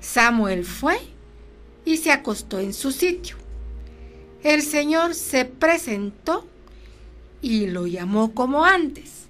Samuel 0.00 0.64
fue 0.64 0.98
y 1.84 1.98
se 1.98 2.10
acostó 2.10 2.58
en 2.58 2.72
su 2.72 2.90
sitio. 2.90 3.36
El 4.42 4.62
Señor 4.62 5.14
se 5.14 5.44
presentó 5.44 6.48
y 7.42 7.66
lo 7.66 7.86
llamó 7.86 8.34
como 8.34 8.64
antes. 8.64 9.26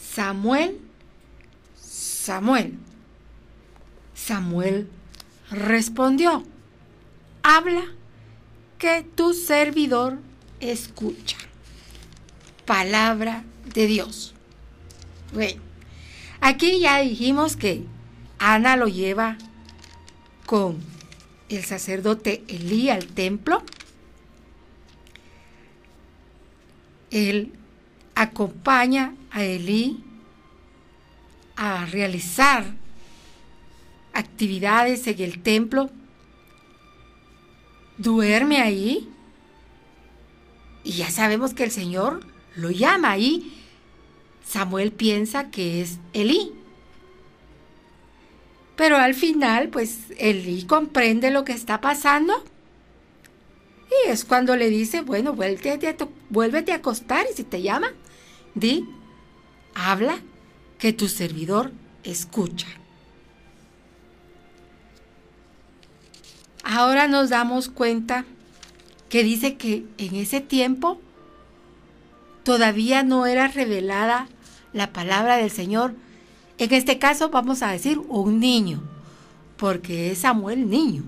Samuel, 0.00 0.78
Samuel. 1.78 2.78
Samuel 4.14 4.88
respondió, 5.50 6.42
habla 7.46 7.84
que 8.76 9.04
tu 9.14 9.32
servidor 9.32 10.18
escucha. 10.58 11.36
Palabra 12.64 13.44
de 13.72 13.86
Dios. 13.86 14.34
Bueno, 15.32 15.62
aquí 16.40 16.80
ya 16.80 16.98
dijimos 16.98 17.54
que 17.56 17.84
Ana 18.40 18.76
lo 18.76 18.88
lleva 18.88 19.38
con 20.44 20.78
el 21.48 21.64
sacerdote 21.64 22.42
Elí 22.48 22.90
al 22.90 23.06
templo. 23.06 23.62
Él 27.12 27.52
acompaña 28.16 29.14
a 29.30 29.44
Elí 29.44 30.02
a 31.54 31.86
realizar 31.86 32.64
actividades 34.12 35.06
en 35.06 35.20
el 35.20 35.40
templo 35.40 35.90
duerme 37.98 38.60
ahí. 38.60 39.08
Y 40.84 40.92
ya 40.92 41.10
sabemos 41.10 41.54
que 41.54 41.64
el 41.64 41.70
Señor 41.70 42.20
lo 42.54 42.70
llama 42.70 43.10
ahí. 43.10 43.52
Samuel 44.46 44.92
piensa 44.92 45.50
que 45.50 45.80
es 45.80 45.98
Elí. 46.12 46.52
Pero 48.76 48.96
al 48.96 49.14
final, 49.14 49.68
pues 49.70 49.98
Elí 50.18 50.64
comprende 50.64 51.30
lo 51.30 51.44
que 51.44 51.52
está 51.52 51.80
pasando. 51.80 52.44
Y 53.88 54.10
es 54.10 54.24
cuando 54.24 54.56
le 54.56 54.68
dice, 54.68 55.00
bueno, 55.00 55.32
vuélvete 55.32 55.88
a, 55.88 55.96
vuélvete 56.28 56.72
a 56.72 56.76
acostar 56.76 57.26
y 57.30 57.34
si 57.34 57.44
te 57.44 57.62
llama, 57.62 57.92
di, 58.54 58.84
habla, 59.74 60.18
que 60.78 60.92
tu 60.92 61.08
servidor 61.08 61.72
escucha. 62.04 62.66
Ahora 66.68 67.06
nos 67.06 67.30
damos 67.30 67.68
cuenta 67.68 68.24
que 69.08 69.22
dice 69.22 69.54
que 69.54 69.84
en 69.98 70.16
ese 70.16 70.40
tiempo 70.40 71.00
todavía 72.42 73.04
no 73.04 73.26
era 73.26 73.46
revelada 73.46 74.26
la 74.72 74.92
palabra 74.92 75.36
del 75.36 75.52
Señor. 75.52 75.94
En 76.58 76.74
este 76.74 76.98
caso 76.98 77.28
vamos 77.28 77.62
a 77.62 77.70
decir 77.70 78.00
un 78.08 78.40
niño, 78.40 78.82
porque 79.56 80.10
es 80.10 80.18
Samuel 80.18 80.68
niño. 80.68 81.04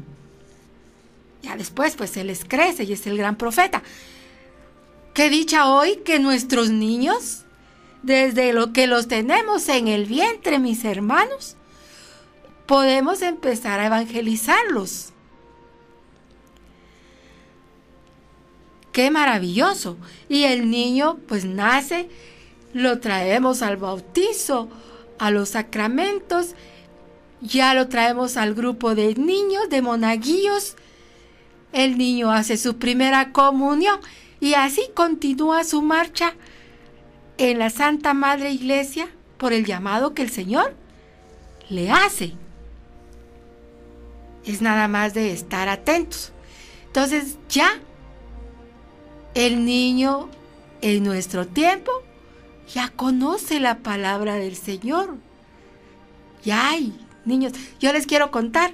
Ya 1.43 1.57
después, 1.57 1.97
pues 1.97 2.17
él 2.17 2.29
les 2.29 2.45
crece 2.45 2.85
y 2.85 2.93
es 2.93 3.05
el 3.09 3.19
gran 3.19 3.35
profeta. 3.35 3.83
Qué 5.13 5.29
dicha 5.29 5.67
hoy 5.67 5.97
que 6.05 6.21
nuestros 6.21 6.71
niños, 6.71 7.43
desde 8.05 8.53
lo 8.53 8.73
que 8.73 8.87
los 8.87 9.09
tenemos 9.09 9.69
en 9.69 9.89
el 9.89 10.07
vientre, 10.07 10.61
mis 10.61 10.85
hermanos, 10.85 11.57
podemos 12.67 13.23
empezar 13.23 13.81
a 13.81 13.87
evangelizarlos 13.87 15.15
qué 18.99 19.13
maravilloso. 19.13 19.97
Y 20.29 20.43
el 20.43 20.73
niño 20.73 21.21
pues 21.29 21.45
nace, 21.45 22.09
lo 22.73 22.99
traemos 22.99 23.63
al 23.63 23.77
bautizo, 23.77 24.69
a 25.21 25.31
los 25.31 25.51
sacramentos, 25.51 26.57
ya 27.41 27.75
lo 27.75 27.87
traemos 27.87 28.37
al 28.37 28.55
grupo 28.55 28.97
de 28.97 29.15
niños, 29.15 29.69
de 29.71 29.83
monaguillos, 29.83 30.75
el 31.73 31.97
niño 31.97 32.33
hace 32.33 32.57
su 32.57 32.79
primera 32.79 33.31
comunión 33.31 34.01
y 34.41 34.55
así 34.55 34.83
continúa 34.95 35.63
su 35.63 35.81
marcha 35.81 36.35
en 37.37 37.61
la 37.61 37.71
Santa 37.71 38.15
Madre 38.15 38.51
Iglesia 38.51 39.09
por 39.37 39.53
el 39.53 39.65
llamado 39.65 40.13
que 40.13 40.23
el 40.23 40.31
Señor 40.31 40.75
le 41.69 41.93
hace. 41.93 42.33
Es 44.45 44.61
nada 44.61 44.89
más 44.89 45.15
de 45.15 45.31
estar 45.31 45.69
atentos. 45.69 46.33
Entonces 46.89 47.39
ya 47.49 47.81
el 49.35 49.65
niño 49.65 50.29
en 50.81 51.05
nuestro 51.05 51.47
tiempo 51.47 51.93
ya 52.73 52.91
conoce 52.91 53.61
la 53.61 53.79
palabra 53.79 54.37
del 54.37 54.57
Señor. 54.57 55.17
Ya 56.45 56.71
hay 56.71 56.95
niños. 57.25 57.53
Yo 57.81 57.93
les 57.93 58.07
quiero 58.07 58.31
contar 58.31 58.73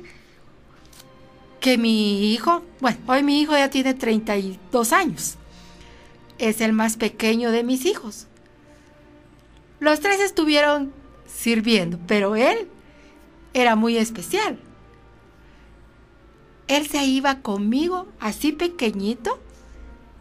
que 1.60 1.78
mi 1.78 2.32
hijo, 2.32 2.62
bueno, 2.80 2.98
hoy 3.06 3.22
mi 3.22 3.40
hijo 3.40 3.52
ya 3.52 3.70
tiene 3.70 3.94
32 3.94 4.92
años. 4.92 5.36
Es 6.38 6.60
el 6.60 6.72
más 6.72 6.96
pequeño 6.96 7.50
de 7.50 7.62
mis 7.62 7.86
hijos. 7.86 8.26
Los 9.80 10.00
tres 10.00 10.20
estuvieron 10.20 10.92
sirviendo, 11.26 11.98
pero 12.06 12.36
él 12.36 12.68
era 13.54 13.76
muy 13.76 13.96
especial. 13.96 14.58
Él 16.66 16.86
se 16.88 17.04
iba 17.04 17.40
conmigo 17.40 18.06
así 18.20 18.52
pequeñito, 18.52 19.38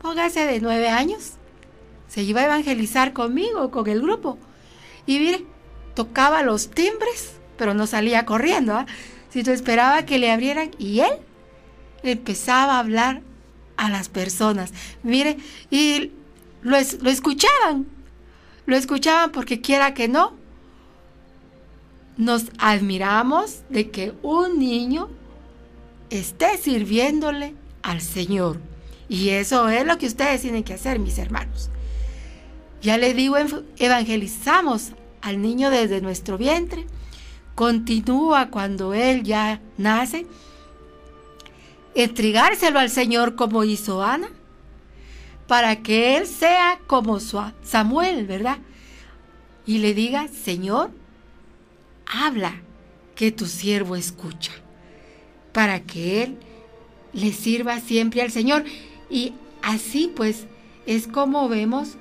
póngase 0.04 0.46
de 0.46 0.60
nueve 0.60 0.90
años, 0.90 1.32
se 2.10 2.22
iba 2.22 2.42
a 2.42 2.46
evangelizar 2.46 3.14
conmigo, 3.14 3.72
con 3.72 3.88
el 3.90 4.02
grupo. 4.02 4.38
Y 5.08 5.18
mire, 5.18 5.46
tocaba 5.96 6.44
los 6.44 6.70
timbres, 6.70 7.38
pero 7.58 7.74
no 7.74 7.88
salía 7.88 8.26
corriendo. 8.26 8.76
¿ah? 8.76 8.86
Si 9.30 9.44
tú 9.44 9.52
esperaba 9.52 10.06
que 10.06 10.20
le 10.20 10.30
abrieran 10.30 10.72
y 10.78 11.00
él 11.00 11.14
empezaba 12.04 12.76
a 12.76 12.80
hablar 12.80 13.22
a 13.78 13.90
las 13.90 14.10
personas. 14.10 14.74
Mire, 15.04 15.38
y 15.72 16.12
lo, 16.62 16.78
lo 17.02 17.10
escuchaban. 17.10 17.88
Lo 18.66 18.76
escuchaban 18.76 19.32
porque 19.32 19.62
quiera 19.62 19.94
que 19.94 20.10
no. 20.10 20.34
Nos 22.18 22.48
admiramos 22.60 23.64
de 23.70 23.90
que 23.90 24.14
un 24.22 24.60
niño 24.60 25.10
esté 26.10 26.58
sirviéndole 26.58 27.56
al 27.82 28.02
Señor. 28.02 28.73
Y 29.10 29.30
eso 29.30 29.70
es 29.70 29.86
lo 29.86 29.98
que 29.98 30.08
ustedes 30.08 30.42
tienen 30.42 30.64
que 30.64 30.74
hacer, 30.74 31.00
mis 31.00 31.18
hermanos. 31.18 31.70
Ya 32.82 32.98
les 32.98 33.16
digo, 33.16 33.38
evangelizamos 33.78 34.92
al 35.22 35.42
niño 35.42 35.70
desde 35.70 36.02
nuestro 36.02 36.38
vientre. 36.38 36.86
Continúa 37.56 38.50
cuando 38.50 38.94
él 38.94 39.24
ya 39.24 39.62
nace. 39.78 40.26
Entregárselo 41.96 42.80
al 42.80 42.90
Señor 42.90 43.36
como 43.36 43.64
hizo 43.64 44.04
Ana. 44.04 44.28
Para 45.48 45.78
que 45.78 46.18
él 46.18 46.28
sea 46.28 46.80
como 46.88 47.20
Samuel, 47.20 48.26
¿verdad? 48.26 48.58
Y 49.66 49.78
le 49.78 49.94
diga, 49.94 50.28
Señor, 50.28 50.92
habla, 52.06 52.62
que 53.16 53.32
tu 53.32 53.46
siervo 53.46 53.96
escucha. 53.96 54.52
Para 55.54 55.82
que 55.82 56.24
él 56.24 56.38
le 57.14 57.32
sirva 57.32 57.80
siempre 57.80 58.22
al 58.22 58.32
Señor. 58.32 58.66
Y 59.14 59.36
así 59.62 60.12
pues 60.14 60.48
es 60.88 61.08
como 61.08 61.48
vemos 61.48 61.98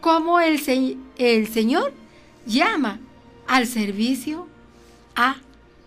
cómo 0.00 0.40
el, 0.40 0.58
Señor 0.58 1.92
llama 2.44 2.98
al 3.46 3.68
servicio 3.68 4.48
a 5.14 5.36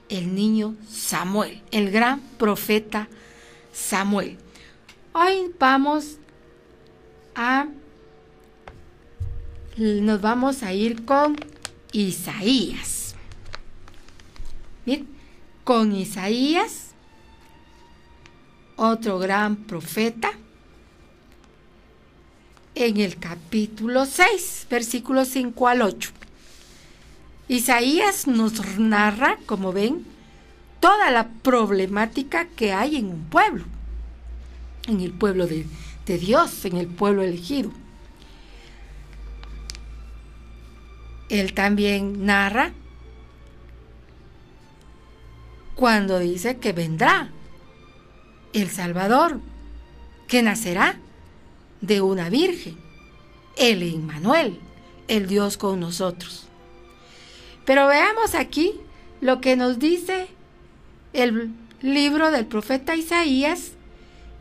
el 0.08 0.34
niño 0.34 0.78
Samuel, 0.90 1.62
el 1.72 1.92
gran 1.92 2.22
profeta 2.38 3.10
Samuel. 3.74 4.38
Hoy 5.12 5.54
vamos 5.60 6.20
a 7.36 7.68
nos 9.76 10.22
vamos 10.22 10.64
a 10.64 10.72
ir 10.72 11.04
con 11.04 11.36
Isaías. 11.92 13.14
Bien, 14.86 15.06
con 15.66 15.94
Isaías, 15.94 16.89
otro 18.80 19.20
gran 19.20 19.58
profeta 19.58 20.32
en 22.76 22.98
el 22.98 23.18
capítulo 23.18 24.06
6, 24.06 24.68
versículos 24.70 25.28
5 25.28 25.68
al 25.68 25.82
8. 25.82 26.12
Isaías 27.50 28.26
nos 28.26 28.80
narra, 28.80 29.38
como 29.46 29.74
ven, 29.74 30.06
toda 30.80 31.12
la 31.12 31.28
problemática 31.28 32.48
que 32.48 32.72
hay 32.72 32.96
en 32.96 33.08
un 33.08 33.26
pueblo, 33.26 33.66
en 34.88 35.02
el 35.02 35.12
pueblo 35.12 35.46
de, 35.46 35.66
de 36.06 36.18
Dios, 36.18 36.64
en 36.64 36.78
el 36.78 36.88
pueblo 36.88 37.22
elegido. 37.22 37.72
Él 41.28 41.54
también 41.54 42.26
narra 42.26 42.72
cuando 45.76 46.18
dice 46.20 46.58
que 46.58 46.72
vendrá 46.72 47.30
el 48.54 48.70
Salvador, 48.70 49.40
que 50.28 50.42
nacerá 50.42 50.98
de 51.82 52.02
una 52.02 52.30
virgen, 52.30 52.78
el 53.58 53.84
Emmanuel, 53.84 54.60
el 55.08 55.28
Dios 55.28 55.58
con 55.58 55.80
nosotros. 55.80 56.48
Pero 57.66 57.88
veamos 57.88 58.36
aquí 58.36 58.74
lo 59.22 59.42
que 59.42 59.56
nos 59.56 59.80
dice 59.80 60.28
el 61.14 61.52
libro 61.82 62.32
del 62.32 62.46
profeta 62.46 62.96
Isaías 62.96 63.72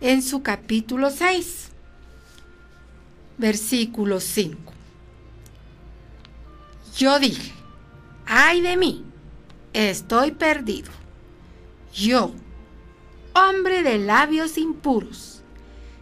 en 0.01 0.23
su 0.23 0.42
capítulo 0.42 1.11
6, 1.11 1.68
versículo 3.38 4.21
5. 4.21 4.73
Yo 6.97 7.18
dije, 7.18 7.53
ay 8.27 8.61
de 8.61 8.77
mí, 8.77 9.05
estoy 9.73 10.33
perdido. 10.33 10.90
Yo, 11.94 12.33
hombre 13.38 13.83
de 13.83 13.98
labios 13.98 14.59
impuros 14.59 15.42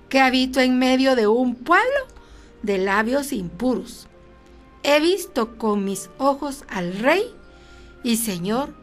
que 0.09 0.21
habito 0.21 0.61
en 0.61 0.79
medio 0.79 1.17
de 1.17 1.27
un 1.27 1.55
pueblo 1.55 2.07
de 2.63 2.79
labios 2.79 3.33
impuros. 3.33 4.07
He 4.83 5.01
visto 5.01 5.57
con 5.59 5.85
mis 5.85 6.11
ojos 6.19 6.65
al 6.69 6.97
Rey 6.99 7.35
y 8.03 8.17
Señor 8.17 8.75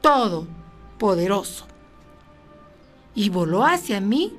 Todopoderoso. 0.00 1.66
Y 3.14 3.28
voló 3.28 3.64
hacia 3.64 4.00
mí 4.00 4.36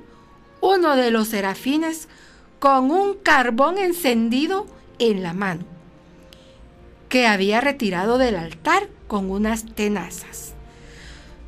uno 0.60 0.96
de 0.96 1.10
los 1.10 1.28
serafines 1.28 2.08
con 2.58 2.90
un 2.90 3.14
carbón 3.14 3.78
encendido 3.78 4.66
en 4.98 5.22
la 5.22 5.32
mano, 5.32 5.64
que 7.08 7.26
había 7.26 7.60
retirado 7.60 8.18
del 8.18 8.36
altar 8.36 8.88
con 9.06 9.30
unas 9.30 9.64
tenazas. 9.74 10.55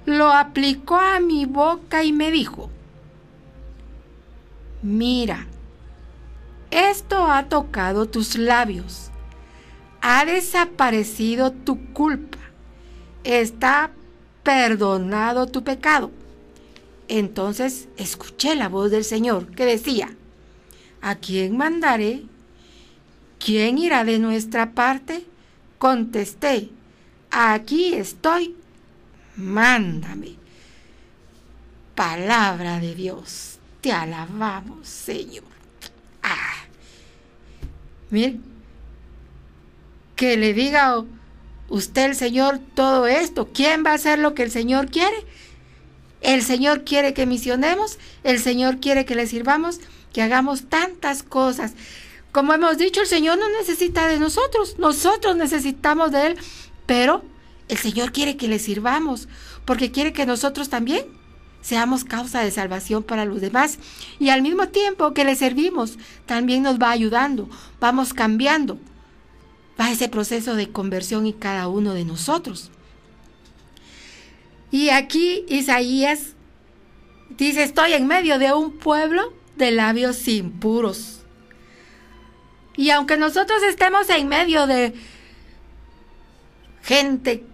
Lo 0.09 0.33
aplicó 0.33 0.97
a 0.97 1.21
mi 1.21 1.45
boca 1.45 2.03
y 2.03 2.15
me 2.15 2.31
dijo, 2.31 2.71
mira, 4.81 5.47
esto 6.71 7.31
ha 7.31 7.51
tocado 7.51 8.07
tus 8.07 8.39
labios, 8.39 9.11
ha 10.01 10.25
desaparecido 10.25 11.53
tu 11.53 11.93
culpa, 11.93 12.39
está 13.23 13.91
perdonado 14.43 15.47
tu 15.47 15.63
pecado. 15.63 16.11
Entonces 17.09 17.91
escuché 17.99 18.55
la 18.55 18.71
voz 18.71 18.91
del 18.91 19.05
Señor 19.05 19.51
que 19.55 19.67
decía, 19.67 20.17
¿a 21.03 21.17
quién 21.17 21.55
mandaré? 21.59 22.23
¿Quién 23.39 23.77
irá 23.77 24.05
de 24.05 24.19
nuestra 24.19 24.73
parte? 24.73 25.27
Contesté, 25.77 26.71
aquí 27.31 27.93
estoy, 27.93 28.57
mándame. 29.39 30.37
Palabra 31.95 32.81
de 32.81 32.95
Dios. 32.95 33.59
Te 33.81 33.93
alabamos, 33.93 34.87
Señor. 34.87 35.45
Ah. 36.23 36.65
Miren, 38.11 38.43
que 40.17 40.37
le 40.37 40.53
diga 40.53 41.05
usted 41.69 42.07
el 42.07 42.17
Señor 42.17 42.61
todo 42.75 43.07
esto. 43.07 43.49
¿Quién 43.53 43.85
va 43.85 43.93
a 43.93 43.95
hacer 43.95 44.19
lo 44.19 44.35
que 44.35 44.43
el 44.43 44.51
Señor 44.51 44.91
quiere? 44.91 45.17
El 46.21 46.43
Señor 46.43 46.85
quiere 46.85 47.15
que 47.15 47.27
misionemos, 47.27 47.99
el 48.25 48.41
Señor 48.41 48.81
quiere 48.81 49.05
que 49.05 49.15
le 49.15 49.27
sirvamos, 49.27 49.81
que 50.13 50.23
hagamos 50.23 50.69
tantas 50.69 51.23
cosas. 51.23 51.75
Como 52.33 52.53
hemos 52.53 52.77
dicho, 52.77 53.01
el 53.01 53.07
Señor 53.07 53.39
no 53.39 53.49
necesita 53.51 54.09
de 54.09 54.19
nosotros, 54.19 54.77
nosotros 54.79 55.37
necesitamos 55.37 56.11
de 56.11 56.27
Él, 56.27 56.37
pero 56.87 57.23
el 57.69 57.79
Señor 57.79 58.13
quiere 58.13 58.37
que 58.37 58.49
le 58.49 58.59
sirvamos, 58.59 59.29
porque 59.65 59.91
quiere 59.91 60.13
que 60.13 60.27
nosotros 60.27 60.69
también 60.69 61.05
seamos 61.61 62.05
causa 62.05 62.41
de 62.41 62.51
salvación 62.51 63.03
para 63.03 63.25
los 63.25 63.41
demás 63.41 63.79
y 64.19 64.31
al 64.31 64.43
mismo 64.43 64.69
tiempo 64.69 65.13
que 65.13 65.25
le 65.25 65.37
servimos, 65.37 65.99
también 66.27 66.63
nos 66.63 66.79
va 66.79 66.91
ayudando, 66.91 67.49
vamos 67.81 68.15
cambiando. 68.15 68.79
Va 69.81 69.93
ese 69.93 70.09
proceso 70.09 70.57
de 70.57 70.71
conversión 70.73 71.27
en 71.27 71.33
cada 71.33 71.69
uno 71.69 71.95
de 71.95 72.05
nosotros. 72.05 72.71
Y 74.73 74.89
aquí 74.89 75.45
Isaías 75.49 76.35
Dice, 77.39 77.63
estoy 77.63 77.93
en 77.93 78.07
medio 78.07 78.39
de 78.39 78.53
un 78.53 78.79
pueblo 78.79 79.33
de 79.57 79.71
labios 79.71 80.27
impuros. 80.27 81.21
Y 82.77 82.91
aunque 82.91 83.17
nosotros 83.17 83.63
estemos 83.63 84.09
en 84.11 84.29
medio 84.29 84.67
de 84.67 84.95
gente 86.83 87.45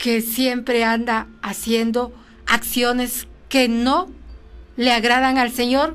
que 0.00 0.22
siempre 0.22 0.82
anda 0.82 1.28
haciendo 1.42 2.14
acciones 2.46 3.28
que 3.50 3.68
no 3.68 4.08
le 4.76 4.92
agradan 4.92 5.36
al 5.36 5.52
Señor, 5.52 5.94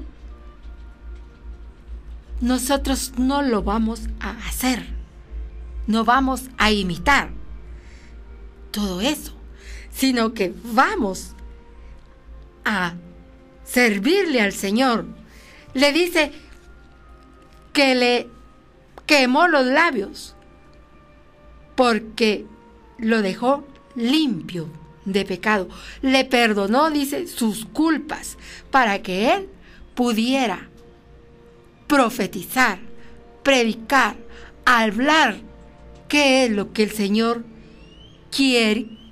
nosotros 2.39 3.13
no 3.18 3.41
lo 3.41 3.63
vamos 3.63 4.02
a 4.20 4.30
hacer, 4.48 4.86
no 5.88 6.06
vamos 6.06 6.44
a 6.60 6.72
imitar 6.72 7.32
todo 8.70 9.02
eso, 9.02 9.36
sino 9.91 10.36
que 10.36 10.54
vamos 10.63 11.34
a 12.63 12.94
servirle 13.63 14.39
al 14.39 14.54
Señor. 14.54 15.08
Le 15.74 15.91
dice 15.94 16.32
que 17.74 17.96
le 17.96 18.30
quemó 19.08 19.48
los 19.48 19.65
labios 19.65 20.36
porque 21.76 22.46
lo 23.00 23.24
dejó 23.24 23.65
limpio 23.95 24.67
de 25.05 25.25
pecado. 25.25 25.69
Le 26.01 26.25
perdonó, 26.25 26.89
dice, 26.89 27.27
sus 27.27 27.65
culpas 27.65 28.38
para 28.71 29.01
que 29.01 29.34
él 29.34 29.49
pudiera 29.93 30.69
profetizar, 31.88 32.79
predicar, 33.43 34.15
hablar 34.65 35.38
qué 36.08 36.45
es 36.45 36.51
lo 36.51 36.73
que 36.73 36.84
el 36.84 36.91
Señor 36.91 37.43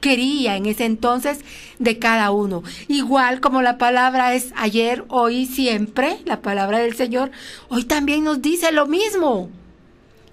quería 0.02 0.58
en 0.58 0.66
ese 0.66 0.86
entonces 0.86 1.40
de 1.80 1.98
cada 1.98 2.32
uno. 2.32 2.64
Igual 2.88 3.40
como 3.40 3.62
la 3.62 3.78
palabra 3.78 4.34
es 4.34 4.52
ayer, 4.56 5.06
hoy, 5.08 5.46
siempre, 5.46 6.18
la 6.26 6.42
palabra 6.42 6.80
del 6.80 6.96
Señor, 6.96 7.32
hoy 7.70 7.86
también 7.86 8.24
nos 8.24 8.42
dice 8.42 8.72
lo 8.72 8.86
mismo. 8.86 9.50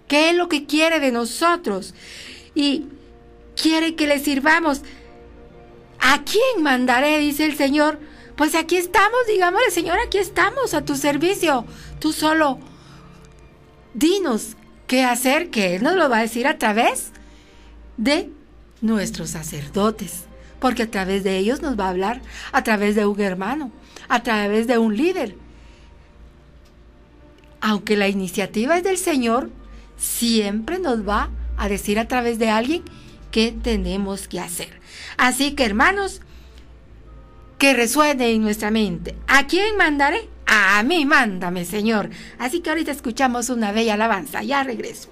¿Qué 0.08 0.30
es 0.30 0.36
lo 0.36 0.48
que 0.48 0.66
quiere 0.66 0.98
de 0.98 1.12
nosotros? 1.12 1.94
Y 2.54 2.86
quiere 3.60 3.94
que 3.94 4.06
le 4.06 4.18
sirvamos. 4.18 4.82
¿A 6.00 6.24
quién 6.24 6.62
mandaré? 6.62 7.18
Dice 7.18 7.44
el 7.44 7.56
Señor. 7.56 7.98
Pues 8.36 8.54
aquí 8.54 8.76
estamos, 8.76 9.20
digámosle, 9.28 9.70
Señor, 9.70 9.98
aquí 9.98 10.18
estamos 10.18 10.72
a 10.72 10.84
tu 10.84 10.96
servicio. 10.96 11.66
Tú 11.98 12.12
solo 12.12 12.58
dinos 13.92 14.56
qué 14.86 15.04
hacer, 15.04 15.50
que 15.50 15.76
Él 15.76 15.82
nos 15.82 15.94
lo 15.94 16.08
va 16.08 16.18
a 16.18 16.22
decir 16.22 16.46
a 16.46 16.56
través 16.56 17.12
de 17.98 18.30
nuestros 18.80 19.30
sacerdotes, 19.30 20.24
porque 20.58 20.84
a 20.84 20.90
través 20.90 21.22
de 21.22 21.36
ellos 21.36 21.60
nos 21.60 21.78
va 21.78 21.86
a 21.86 21.90
hablar, 21.90 22.22
a 22.52 22.64
través 22.64 22.94
de 22.94 23.04
un 23.04 23.20
hermano, 23.20 23.70
a 24.08 24.22
través 24.22 24.66
de 24.66 24.78
un 24.78 24.96
líder. 24.96 25.36
Aunque 27.60 27.94
la 27.98 28.08
iniciativa 28.08 28.78
es 28.78 28.84
del 28.84 28.96
Señor, 28.96 29.50
siempre 29.98 30.78
nos 30.78 31.06
va 31.06 31.28
a 31.58 31.68
decir 31.68 31.98
a 31.98 32.08
través 32.08 32.38
de 32.38 32.48
alguien 32.48 32.84
qué 33.30 33.54
tenemos 33.62 34.28
que 34.28 34.40
hacer. 34.40 34.70
Así 35.16 35.52
que 35.54 35.64
hermanos, 35.64 36.20
que 37.58 37.74
resuene 37.74 38.30
en 38.30 38.42
nuestra 38.42 38.70
mente. 38.70 39.14
¿A 39.26 39.46
quién 39.46 39.76
mandaré? 39.76 40.28
A 40.46 40.82
mí, 40.82 41.04
mándame, 41.04 41.64
Señor. 41.64 42.10
Así 42.38 42.60
que 42.60 42.70
ahorita 42.70 42.90
escuchamos 42.90 43.50
una 43.50 43.70
bella 43.70 43.94
alabanza. 43.94 44.42
Ya 44.42 44.64
regreso. 44.64 45.10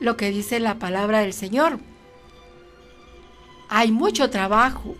lo 0.00 0.16
que 0.16 0.30
dice 0.30 0.60
la 0.60 0.78
palabra 0.78 1.20
del 1.20 1.32
Señor. 1.32 1.78
Hay 3.68 3.90
mucho 3.90 4.30
trabajo, 4.30 4.94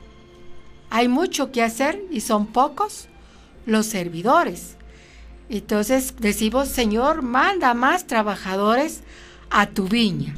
hay 0.91 1.09
mucho 1.09 1.53
que 1.53 1.63
hacer 1.63 2.03
y 2.11 2.21
son 2.21 2.47
pocos 2.47 3.09
los 3.65 3.87
servidores. 3.87 4.77
Entonces 5.49 6.15
decimos, 6.19 6.69
Señor, 6.69 7.23
manda 7.23 7.75
más 7.75 8.07
trabajadores 8.07 9.03
a 9.51 9.67
tu 9.67 9.87
viña. 9.87 10.35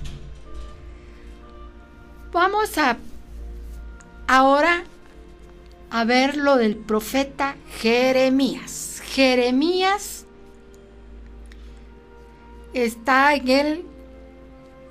Vamos 2.33 2.77
a 2.77 2.99
ahora 4.27 4.85
a 5.91 6.05
ver 6.05 6.37
lo 6.37 6.57
del 6.57 6.77
profeta 6.77 7.57
Jeremías. 7.81 9.03
Jeremías 9.05 10.27
está 12.75 13.35
en 13.35 13.49
el 13.49 13.85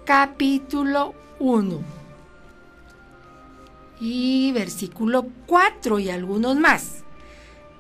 capítulo 0.08 1.14
1 1.40 1.82
y 4.00 4.54
versículo 4.54 5.28
4 5.48 6.00
y 6.00 6.10
algunos 6.10 6.56
más 6.56 7.04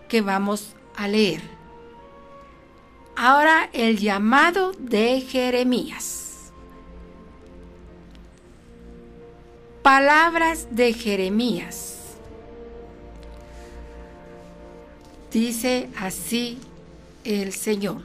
que 0.10 0.20
vamos 0.20 0.76
a 0.98 1.08
leer. 1.08 1.40
Ahora 3.16 3.70
el 3.72 3.98
llamado 3.98 4.74
de 4.78 5.22
Jeremías. 5.22 6.52
Palabras 9.82 10.68
de 10.72 10.92
Jeremías. 10.92 12.18
Dice 15.32 15.90
así 15.98 16.60
el 17.24 17.54
Señor. 17.54 18.02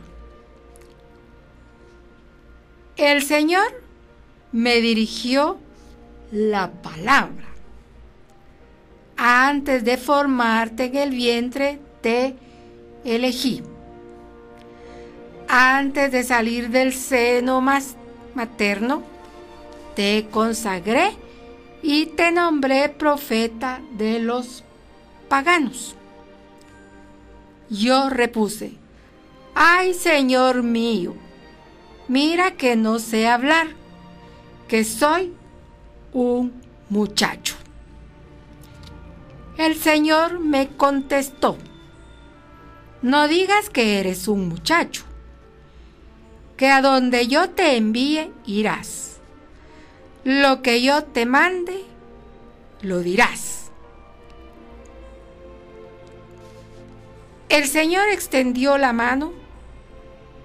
El 2.97 3.25
Señor 3.25 3.82
me 4.53 4.81
dirigió 4.81 5.59
la 6.31 6.71
palabra. 6.71 7.49
Antes 9.17 9.85
de 9.85 9.97
formarte 9.97 10.85
en 10.85 10.97
el 10.97 11.11
vientre 11.11 11.79
te 12.01 12.37
elegí. 13.05 13.63
Antes 15.49 16.13
de 16.13 16.23
salir 16.23 16.71
del 16.71 16.93
seno 16.93 17.61
más 17.61 17.97
materno, 18.35 19.03
te 19.95 20.27
consagré 20.31 21.11
y 21.83 22.07
te 22.07 22.33
nombré 22.33 22.89
profeta 22.89 23.81
de 23.93 24.19
los 24.19 24.65
paganos. 25.29 25.95
Yo 27.69 28.09
repuse, 28.11 28.73
ay 29.55 29.95
Señor 29.95 30.63
mío, 30.63 31.15
mira 32.09 32.53
que 32.53 32.77
no 32.77 32.99
sé 32.99 33.29
hablar, 33.29 33.69
que 34.73 34.85
soy 34.85 35.35
un 36.15 36.63
muchacho. 36.89 37.57
El 39.59 39.77
Señor 39.77 40.41
me 40.41 40.69
contestó, 40.69 41.59
no 43.03 43.29
digas 43.29 43.69
que 43.69 44.01
eres 44.01 44.29
un 44.29 44.49
muchacho, 44.49 45.05
que 46.57 46.71
a 46.71 46.81
donde 46.81 47.27
yo 47.27 47.51
te 47.51 47.77
envíe 47.77 48.33
irás. 48.47 49.19
Lo 50.25 50.63
que 50.63 50.81
yo 50.81 51.05
te 51.05 51.27
mande, 51.27 51.85
lo 52.81 53.01
dirás. 53.01 53.71
El 57.51 57.67
Señor 57.67 58.09
extendió 58.09 58.79
la 58.79 58.95
mano 58.95 59.35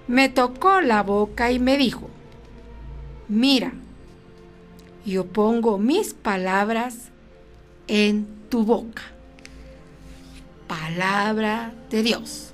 me 0.06 0.28
tocó 0.28 0.82
la 0.82 1.02
boca 1.02 1.50
y 1.50 1.58
me 1.58 1.78
dijo, 1.78 2.10
mira, 3.26 3.72
yo 5.08 5.26
pongo 5.26 5.78
mis 5.78 6.14
palabras 6.14 7.08
en 7.86 8.26
tu 8.48 8.64
boca. 8.64 9.02
Palabra 10.66 11.72
de 11.90 12.02
Dios. 12.02 12.52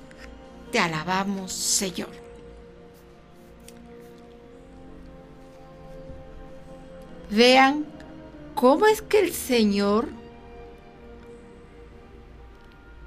Te 0.71 0.79
alabamos, 0.79 1.51
Señor. 1.51 2.09
Vean 7.29 7.85
cómo 8.53 8.85
es 8.85 9.01
que 9.01 9.19
el 9.19 9.33
Señor 9.33 10.07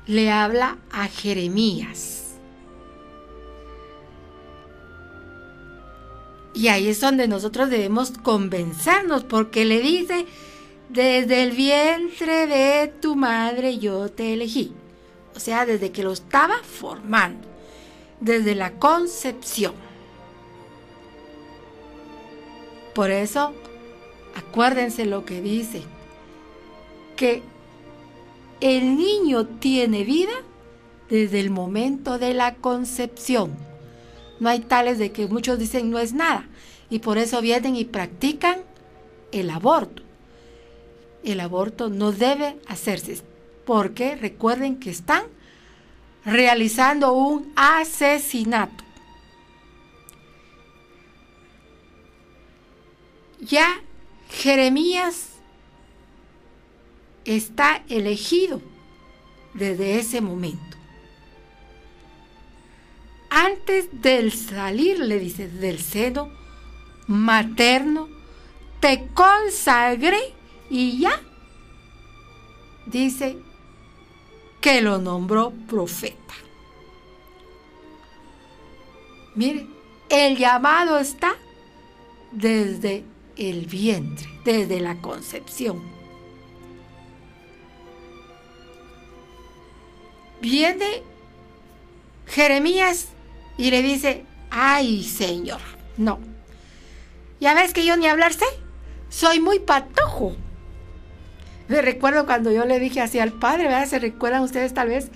le 0.07 0.31
habla 0.31 0.79
a 0.91 1.09
Jeremías 1.09 2.28
Y 6.59 6.67
ahí 6.67 6.89
es 6.89 7.01
donde 7.01 7.29
nosotros 7.29 7.71
debemos 7.71 8.11
convencernos, 8.11 9.23
porque 9.23 9.65
le 9.65 9.81
dice, 9.81 10.27
desde 10.89 11.45
el 11.45 11.53
vientre 11.53 12.49
de 12.49 12.89
tu 12.89 13.15
madre 13.15 13.79
yo 13.79 14.11
te 14.11 14.33
elegí. 14.33 14.73
O 15.37 15.39
sea, 15.39 15.67
desde 15.67 15.93
que 15.93 16.03
lo 16.03 16.11
estaba 16.11 16.57
formando, 16.65 17.47
desde 18.19 18.57
la 18.57 18.73
concepción. 18.73 19.73
Por 22.93 23.13
eso, 23.13 23.55
acuérdense 24.35 25.07
lo 25.07 25.25
que 25.25 25.41
dice, 25.41 25.83
que 27.15 27.41
el 28.61 28.97
niño 28.97 29.47
tiene 29.47 30.03
vida 30.03 30.33
desde 31.09 31.39
el 31.39 31.51
momento 31.51 32.19
de 32.19 32.35
la 32.35 32.57
concepción. 32.57 33.68
No 34.41 34.49
hay 34.49 34.61
tales 34.61 34.99
de 34.99 35.13
que 35.13 35.27
muchos 35.27 35.59
dicen 35.59 35.91
no 35.91 35.99
es 35.99 36.13
nada 36.13 36.47
y 36.91 37.01
por 37.01 37.19
eso 37.19 37.41
vienen 37.41 37.77
y 37.77 37.85
practican 37.85 38.61
el 39.33 39.51
aborto. 39.51 40.03
El 41.25 41.41
aborto 41.41 41.89
no 41.89 42.13
debe 42.13 42.57
hacerse 42.67 43.21
porque 43.65 44.17
recuerden 44.17 44.77
que 44.77 44.91
están 44.91 45.25
realizando 46.25 47.13
un 47.13 47.53
asesinato. 47.57 48.85
Ya 53.41 53.83
Jeremías 54.31 55.31
está 57.25 57.83
elegido 57.89 58.61
desde 59.55 59.99
ese 59.99 60.21
momento 60.21 60.78
antes 63.39 64.03
del 64.03 64.33
salir, 64.33 64.99
le 64.99 65.21
dice, 65.21 65.49
del 65.49 65.79
seno 65.79 66.29
materno, 67.07 68.09
te 68.81 69.09
consagré 69.15 70.19
y 70.69 70.99
ya 70.99 71.21
dice 72.87 73.39
que 74.61 74.81
lo 74.81 74.99
nombró 74.99 75.53
profeta. 75.69 76.35
Mire, 79.37 79.69
el 80.09 80.37
llamado 80.37 80.99
está 80.99 81.37
desde 82.33 83.05
el 83.37 83.67
vientre, 83.67 84.29
desde 84.45 84.81
la 84.81 85.01
concepción. 85.01 85.81
Viene 90.41 91.03
Jeremías 92.27 93.11
y 93.59 93.71
le 93.71 93.83
dice, 93.83 94.25
ay 94.51 95.05
Señor, 95.05 95.61
no. 95.99 96.19
Ya 97.41 97.55
ves 97.55 97.75
que 97.75 97.85
yo 97.85 97.97
ni 97.97 98.07
hablar 98.07 98.33
sé, 98.33 98.47
soy 99.11 99.41
muy 99.41 99.59
patojo. 99.59 100.35
Me 101.69 101.83
recuerdo 101.83 102.25
cuando 102.25 102.51
yo 102.51 102.65
le 102.65 102.81
dije 102.81 103.03
así 103.03 103.19
al 103.19 103.33
padre, 103.33 103.65
¿verdad? 103.65 103.87
¿Se 103.87 103.99
recuerdan 103.99 104.43
ustedes 104.43 104.73
tal 104.73 104.89
vez 104.89 105.11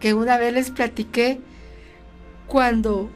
que 0.00 0.14
una 0.14 0.38
vez 0.38 0.54
les 0.54 0.70
platiqué 0.70 1.38
cuando 2.46 3.10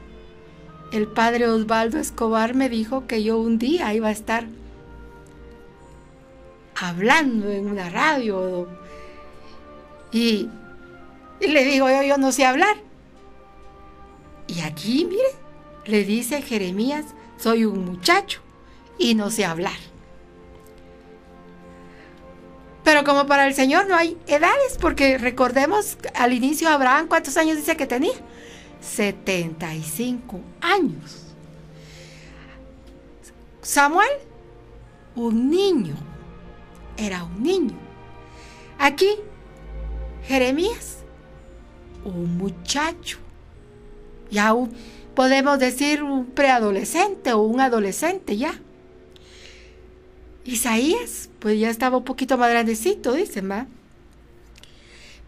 el 0.93 1.07
padre 1.07 1.49
Osvaldo 1.49 1.99
Escobar 1.99 2.55
me 2.55 2.69
dijo 2.69 3.07
que 3.07 3.23
yo 3.23 3.39
un 3.39 3.59
día 3.59 3.95
iba 3.95 4.09
a 4.09 4.13
estar 4.13 4.45
hablando 6.75 7.49
en 7.51 7.67
una 7.67 7.89
radio 7.89 8.69
y, 10.11 10.49
le 11.41 11.65
digo 11.65 11.89
yo, 11.89 12.03
yo 12.03 12.19
no 12.19 12.31
sé 12.31 12.45
hablar. 12.45 12.77
Y 14.55 14.61
aquí, 14.61 15.07
mire, 15.09 15.23
le 15.87 16.05
dice 16.05 16.43
Jeremías, 16.43 17.07
soy 17.39 17.65
un 17.65 17.85
muchacho 17.85 18.41
y 18.99 19.15
no 19.15 19.31
sé 19.31 19.45
hablar. 19.47 19.79
Pero 22.85 23.05
como 23.05 23.27
para 23.27 23.47
el 23.47 23.55
Señor 23.55 23.89
no 23.89 23.97
hay 23.97 24.19
edades, 24.27 24.77
porque 24.81 25.17
recordemos 25.17 25.97
al 26.15 26.33
inicio 26.33 26.69
Abraham, 26.69 27.07
¿cuántos 27.09 27.37
años 27.37 27.57
dice 27.57 27.77
que 27.77 27.87
tenía? 27.87 28.13
75 28.81 30.41
años. 30.61 31.23
Samuel, 33.63 34.11
un 35.15 35.49
niño, 35.49 35.95
era 36.97 37.25
un 37.25 37.43
niño. 37.43 37.79
Aquí, 38.79 39.15
Jeremías, 40.25 40.99
un 42.05 42.37
muchacho. 42.37 43.22
Ya 44.33 44.55
podemos 45.15 45.59
decir 45.59 46.03
un 46.03 46.27
preadolescente 46.27 47.35
o 47.35 47.43
un 47.43 47.61
adolescente 47.61 48.39
ya. 48.39 48.59
Isaías, 50.45 51.29
pues 51.39 51.61
ya 51.61 51.71
estaba 51.71 51.99
un 51.99 52.05
poquito 52.05 52.39
más 52.39 52.51
grandecito, 52.51 53.13
dicen, 53.13 53.51
¿va? 53.51 53.67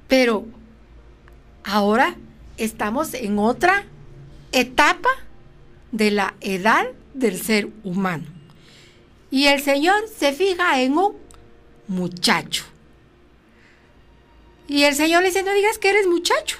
Pero 0.08 0.46
ahora 1.62 2.16
estamos 2.56 3.14
en 3.14 3.38
otra 3.38 3.84
etapa 4.52 5.10
de 5.92 6.10
la 6.10 6.34
edad 6.40 6.86
del 7.12 7.40
ser 7.40 7.68
humano. 7.84 8.24
Y 9.30 9.46
el 9.46 9.60
Señor 9.60 10.08
se 10.08 10.32
fija 10.32 10.80
en 10.80 10.96
un 10.96 11.14
muchacho. 11.88 12.64
Y 14.66 14.84
el 14.84 14.94
Señor 14.94 15.22
le 15.22 15.28
dice, 15.28 15.42
no 15.42 15.52
digas 15.52 15.78
que 15.78 15.90
eres 15.90 16.06
muchacho, 16.06 16.58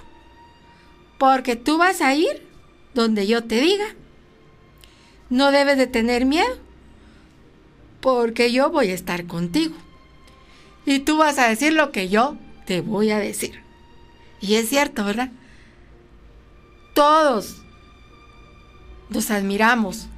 porque 1.25 1.57
tú 1.57 1.79
vas 1.79 2.03
a 2.03 2.15
ir 2.15 2.47
donde 2.93 3.27
yo 3.27 3.45
te 3.45 3.59
diga. 3.59 3.87
No 5.31 5.53
debes 5.53 5.79
de 5.79 5.87
tener 5.87 6.27
miedo, 6.27 6.59
porque 8.03 8.53
yo 8.53 8.69
voy 8.69 8.91
a 8.91 8.95
estar 8.95 9.27
contigo. 9.27 9.75
Y 10.85 10.99
tú 10.99 11.17
vas 11.17 11.39
a 11.39 11.49
decir 11.49 11.73
lo 11.73 11.93
que 11.93 12.11
yo 12.11 12.37
te 12.67 12.83
voy 12.83 13.11
a 13.11 13.19
decir. 13.19 13.63
Y 14.43 14.57
es 14.57 14.69
cierto, 14.69 15.03
¿verdad? 15.03 15.31
Todos 16.93 17.63
nos 19.09 19.31
admiramos 19.31 20.09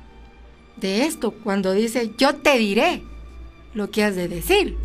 de 0.74 1.04
esto 1.04 1.30
cuando 1.30 1.72
dice, 1.72 2.14
yo 2.18 2.34
te 2.34 2.58
diré 2.58 3.04
lo 3.74 3.92
que 3.92 4.02
has 4.02 4.16
de 4.16 4.26
decir. 4.26 4.76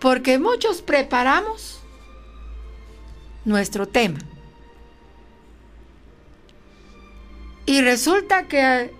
Porque 0.00 0.40
muchos 0.40 0.82
preparamos 0.82 1.83
nuestro 3.44 3.86
tema. 3.86 4.18
Y 7.66 7.80
resulta 7.80 8.46
que 8.46 8.90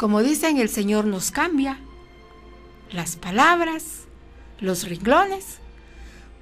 como 0.00 0.22
dicen, 0.22 0.56
el 0.56 0.70
Señor 0.70 1.04
nos 1.04 1.30
cambia 1.30 1.78
las 2.90 3.16
palabras, 3.16 4.06
los 4.58 4.88
renglones, 4.88 5.58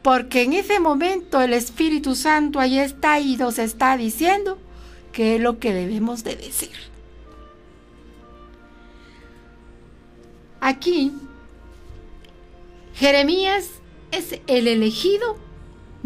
porque 0.00 0.44
en 0.44 0.52
ese 0.52 0.78
momento 0.78 1.42
el 1.42 1.52
Espíritu 1.52 2.14
Santo 2.14 2.60
ahí 2.60 2.78
está 2.78 3.18
y 3.18 3.36
nos 3.36 3.58
está 3.58 3.96
diciendo 3.96 4.58
qué 5.10 5.34
es 5.34 5.40
lo 5.40 5.58
que 5.58 5.74
debemos 5.74 6.22
de 6.22 6.36
decir. 6.36 6.70
Aquí, 10.60 11.12
Jeremías 12.94 13.70
es 14.12 14.38
el 14.46 14.68
elegido 14.68 15.36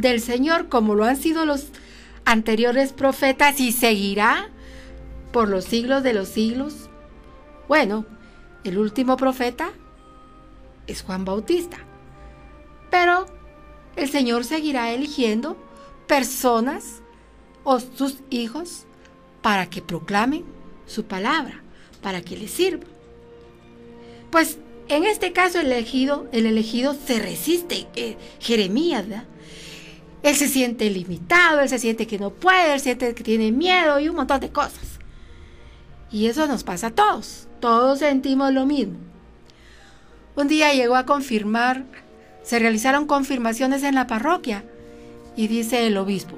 del 0.02 0.20
Señor 0.20 0.68
como 0.68 0.94
lo 0.94 1.04
han 1.04 1.16
sido 1.16 1.46
los 1.46 1.68
anteriores 2.26 2.92
profetas 2.92 3.58
y 3.58 3.72
seguirá 3.72 4.50
por 5.32 5.48
los 5.48 5.64
siglos 5.64 6.02
de 6.02 6.12
los 6.12 6.28
siglos 6.28 6.90
bueno, 7.72 8.04
el 8.64 8.76
último 8.76 9.16
profeta 9.16 9.72
es 10.86 11.02
Juan 11.02 11.24
Bautista. 11.24 11.78
Pero 12.90 13.24
el 13.96 14.10
Señor 14.10 14.44
seguirá 14.44 14.92
eligiendo 14.92 15.56
personas 16.06 17.00
o 17.64 17.80
sus 17.80 18.16
hijos 18.28 18.84
para 19.40 19.70
que 19.70 19.80
proclamen 19.80 20.44
su 20.86 21.04
palabra, 21.04 21.62
para 22.02 22.20
que 22.20 22.36
les 22.36 22.50
sirva. 22.50 22.84
Pues 24.30 24.58
en 24.88 25.04
este 25.04 25.32
caso 25.32 25.60
el 25.60 25.72
elegido, 25.72 26.28
el 26.32 26.44
elegido 26.44 26.94
se 26.94 27.20
resiste, 27.20 27.86
eh, 27.94 28.18
Jeremías, 28.38 29.06
Él 30.22 30.36
se 30.36 30.48
siente 30.48 30.88
limitado, 30.88 31.60
él 31.60 31.68
se 31.68 31.78
siente 31.78 32.06
que 32.06 32.18
no 32.18 32.30
puede, 32.30 32.74
él 32.74 32.80
siente 32.80 33.14
que 33.14 33.24
tiene 33.24 33.50
miedo 33.50 33.98
y 33.98 34.08
un 34.08 34.16
montón 34.16 34.40
de 34.40 34.50
cosas. 34.50 34.98
Y 36.10 36.26
eso 36.26 36.46
nos 36.46 36.62
pasa 36.62 36.88
a 36.88 36.90
todos. 36.90 37.48
Todos 37.60 38.00
sentimos 38.00 38.52
lo 38.52 38.66
mismo. 38.66 38.98
Un 40.36 40.48
día 40.48 40.72
llegó 40.72 40.96
a 40.96 41.06
confirmar, 41.06 41.84
se 42.42 42.58
realizaron 42.58 43.06
confirmaciones 43.06 43.82
en 43.82 43.94
la 43.94 44.06
parroquia 44.06 44.64
y 45.36 45.48
dice 45.48 45.86
el 45.86 45.96
obispo, 45.96 46.36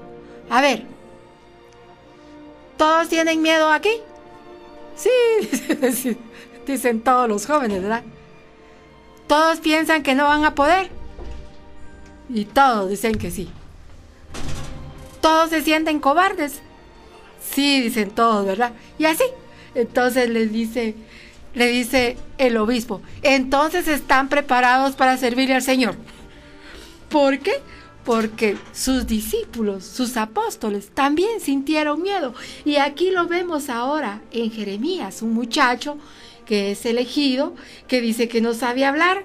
a 0.51 0.61
ver, 0.61 0.85
¿todos 2.77 3.09
tienen 3.09 3.43
miedo 3.43 3.71
aquí? 3.71 4.01
Sí, 4.97 6.17
dicen 6.67 7.01
todos 7.01 7.29
los 7.29 7.47
jóvenes, 7.47 7.83
¿verdad? 7.83 8.03
Todos 9.27 9.61
piensan 9.61 10.03
que 10.03 10.15
no 10.15 10.25
van 10.25 10.45
a 10.45 10.55
poder. 10.55 10.91
Y 12.29 12.45
todos 12.45 12.91
dicen 12.91 13.17
que 13.17 13.31
sí. 13.31 13.51
Todos 15.25 15.49
se 15.49 15.63
sienten 15.63 16.01
cobardes. 16.01 16.61
Sí, 17.41 17.81
dicen 17.81 18.11
todos, 18.11 18.45
¿verdad? 18.45 18.75
Y 18.99 19.07
así. 19.07 19.25
Entonces 19.75 20.29
le 20.29 20.47
dice 20.49 20.95
le 21.55 21.69
dice 21.69 22.19
el 22.37 22.59
obispo, 22.59 23.01
entonces 23.23 23.89
están 23.89 24.29
preparados 24.29 24.97
para 24.97 25.17
servirle 25.17 25.55
al 25.55 25.63
Señor. 25.63 25.97
¿Por 27.09 27.39
qué? 27.39 27.53
Porque 28.05 28.59
sus 28.75 29.07
discípulos, 29.07 29.85
sus 29.85 30.19
apóstoles, 30.19 30.91
también 30.91 31.41
sintieron 31.41 32.03
miedo. 32.03 32.35
Y 32.67 32.77
aquí 32.77 33.11
lo 33.11 33.27
vemos 33.27 33.71
ahora 33.71 34.21
en 34.31 34.51
Jeremías, 34.51 35.23
un 35.23 35.33
muchacho 35.33 35.97
que 36.45 36.73
es 36.73 36.85
elegido, 36.85 37.55
que 37.89 38.03
dice 38.03 38.29
que 38.29 38.43
no 38.43 38.53
sabe 38.53 38.85
hablar 38.85 39.25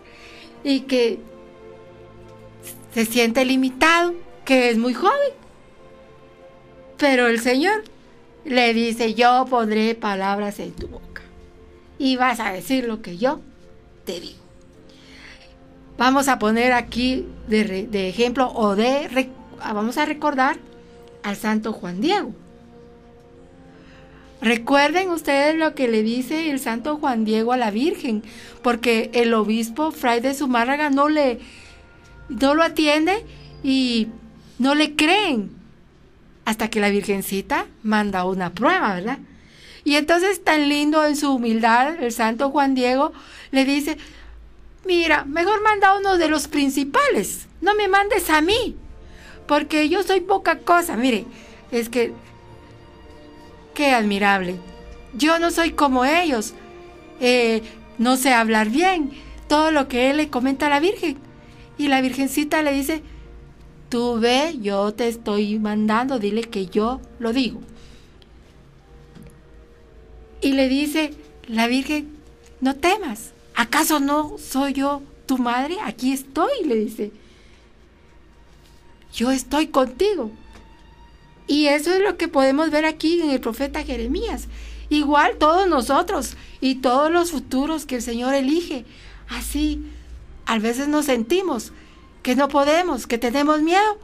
y 0.63 0.81
que 0.81 1.19
se 2.93 3.05
siente 3.05 3.43
limitado, 3.43 4.13
que 4.45 4.69
es 4.69 4.77
muy 4.77 4.93
joven. 4.93 5.48
Pero 6.99 7.27
el 7.27 7.39
Señor 7.39 7.83
le 8.43 8.73
dice, 8.73 9.13
yo 9.13 9.45
pondré 9.49 9.95
palabras 9.95 10.59
en 10.59 10.73
tu 10.73 10.87
boca 10.87 11.21
y 11.97 12.17
vas 12.17 12.39
a 12.41 12.51
decir 12.51 12.85
lo 12.85 13.01
que 13.01 13.17
yo 13.17 13.39
te 14.05 14.19
digo. 14.19 14.39
Vamos 15.97 16.27
a 16.27 16.39
poner 16.39 16.73
aquí 16.73 17.25
de, 17.47 18.09
ejemplo 18.09 18.51
o 18.53 18.75
de, 18.75 19.29
vamos 19.59 19.97
a 19.97 20.05
recordar 20.05 20.57
al 21.23 21.35
santo 21.35 21.73
Juan 21.73 22.01
Diego. 22.01 22.33
Recuerden 24.41 25.09
ustedes 25.09 25.55
lo 25.55 25.75
que 25.75 25.89
le 25.89 26.03
dice 26.03 26.49
el 26.49 26.59
santo 26.59 26.97
Juan 26.97 27.25
Diego 27.25 27.51
a 27.51 27.57
la 27.57 27.71
Virgen, 27.71 28.23
porque 28.61 29.09
el 29.13 29.33
obispo 29.33 29.91
Fray 29.91 30.21
de 30.21 30.33
Zumárraga 30.33 30.89
no 30.89 31.09
le 31.09 31.39
no 32.29 32.53
lo 32.53 32.63
atiende 32.63 33.25
y 33.63 34.07
no 34.57 34.75
le 34.75 34.95
creen 34.95 35.58
hasta 36.49 36.71
que 36.71 36.79
la 36.79 36.89
Virgencita 36.89 37.67
manda 37.83 38.25
una 38.25 38.55
prueba, 38.55 38.95
¿verdad? 38.95 39.19
Y 39.83 39.97
entonces 39.97 40.43
tan 40.43 40.67
lindo 40.67 41.05
en 41.05 41.15
su 41.15 41.31
humildad, 41.31 42.01
el 42.03 42.11
santo 42.11 42.49
Juan 42.49 42.73
Diego 42.73 43.13
le 43.51 43.65
dice, 43.65 43.99
mira, 44.83 45.25
mejor 45.25 45.61
manda 45.61 45.95
uno 45.95 46.17
de 46.17 46.27
los 46.27 46.47
principales, 46.47 47.45
no 47.61 47.75
me 47.75 47.87
mandes 47.87 48.31
a 48.31 48.41
mí, 48.41 48.75
porque 49.47 49.89
yo 49.89 50.01
soy 50.01 50.21
poca 50.21 50.57
cosa. 50.57 50.97
Mire, 50.97 51.25
es 51.69 51.87
que, 51.87 52.13
qué 53.75 53.91
admirable. 53.91 54.55
Yo 55.13 55.37
no 55.37 55.51
soy 55.51 55.73
como 55.73 56.03
ellos, 56.03 56.55
eh, 57.21 57.61
no 57.99 58.17
sé 58.17 58.33
hablar 58.33 58.69
bien, 58.69 59.11
todo 59.47 59.69
lo 59.69 59.87
que 59.87 60.09
él 60.09 60.17
le 60.17 60.31
comenta 60.31 60.65
a 60.65 60.69
la 60.69 60.79
Virgen. 60.79 61.15
Y 61.77 61.89
la 61.89 62.01
Virgencita 62.01 62.63
le 62.63 62.73
dice, 62.73 63.03
tú 63.89 64.19
ve, 64.19 64.57
yo 64.61 64.93
te 64.93 65.07
estoy 65.07 65.59
mandando, 65.59 66.19
dile 66.19 66.41
que 66.41 66.67
yo 66.67 67.01
lo 67.19 67.33
digo. 67.33 67.61
Y 70.41 70.53
le 70.53 70.69
dice 70.69 71.13
la 71.47 71.67
Virgen, 71.67 72.09
no 72.61 72.75
temas, 72.75 73.31
¿acaso 73.55 73.99
no 73.99 74.37
soy 74.37 74.73
yo 74.73 75.01
tu 75.25 75.37
madre? 75.37 75.77
Aquí 75.83 76.13
estoy, 76.13 76.63
le 76.65 76.75
dice. 76.75 77.11
Yo 79.13 79.31
estoy 79.31 79.67
contigo. 79.67 80.31
Y 81.47 81.65
eso 81.65 81.91
es 81.91 82.01
lo 82.01 82.15
que 82.15 82.27
podemos 82.27 82.69
ver 82.69 82.85
aquí 82.85 83.21
en 83.21 83.31
el 83.31 83.39
profeta 83.39 83.83
Jeremías. 83.83 84.47
Igual 84.89 85.37
todos 85.37 85.67
nosotros 85.67 86.35
y 86.61 86.75
todos 86.75 87.11
los 87.11 87.31
futuros 87.31 87.85
que 87.85 87.95
el 87.95 88.01
Señor 88.01 88.33
elige. 88.33 88.85
Así, 89.27 89.83
a 90.45 90.57
veces 90.59 90.87
nos 90.87 91.05
sentimos 91.05 91.73
que 92.21 92.35
no 92.35 92.47
podemos, 92.47 93.07
que 93.07 93.17
tenemos 93.17 93.61
miedo. 93.61 93.97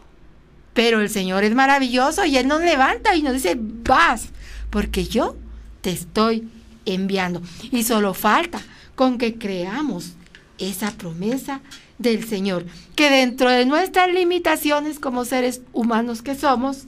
Pero 0.74 1.01
el 1.01 1.09
Señor 1.09 1.43
es 1.43 1.55
maravilloso 1.55 2.26
y 2.26 2.38
Él 2.38 2.47
nos 2.47 2.61
levanta 2.61 3.16
y 3.16 3.22
nos 3.22 3.34
dice, 3.34 3.55
vas, 3.57 4.30
porque 4.70 5.05
yo 5.05 5.36
te 5.82 5.91
estoy 5.91 6.47
enviando. 6.86 7.41
Y 7.72 7.84
solo 7.84 8.13
falta 8.13 8.61
con 8.95 9.18
que 9.18 9.38
creamos 9.38 10.13
esa 10.57 10.91
promesa 10.91 11.61
del 11.97 12.28
Señor, 12.28 12.66
que 12.95 13.09
dentro 13.09 13.49
de 13.49 13.66
nuestras 13.66 14.11
limitaciones 14.11 14.99
como 14.99 15.26
seres 15.26 15.61
humanos 15.74 16.22
que 16.22 16.36
somos, 16.36 16.88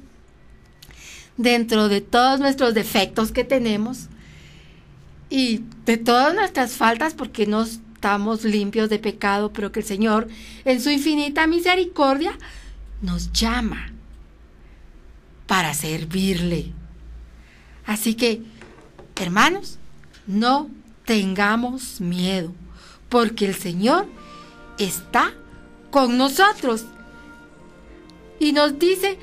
dentro 1.37 1.87
de 1.87 2.01
todos 2.01 2.39
nuestros 2.39 2.73
defectos 2.73 3.31
que 3.31 3.43
tenemos 3.43 4.07
y 5.29 5.63
de 5.85 5.97
todas 5.97 6.33
nuestras 6.33 6.73
faltas, 6.73 7.13
porque 7.13 7.45
no 7.45 7.65
estamos 7.97 8.43
limpios 8.45 8.89
de 8.89 8.99
pecado, 8.99 9.51
pero 9.51 9.71
que 9.71 9.81
el 9.81 9.85
Señor, 9.85 10.27
en 10.65 10.79
su 10.81 10.89
infinita 10.89 11.47
misericordia, 11.47 12.37
nos 13.01 13.33
llama 13.33 13.91
para 15.47 15.73
servirle. 15.73 16.73
Así 17.85 18.15
que 18.15 18.41
Hermanos, 19.19 19.79
no 20.27 20.69
tengamos 21.05 22.01
miedo, 22.01 22.53
porque 23.09 23.45
el 23.47 23.55
Señor 23.55 24.05
está 24.77 25.33
con 25.89 26.17
nosotros. 26.17 26.85
Y 28.39 28.51
nos 28.51 28.77
dice, 28.77 29.17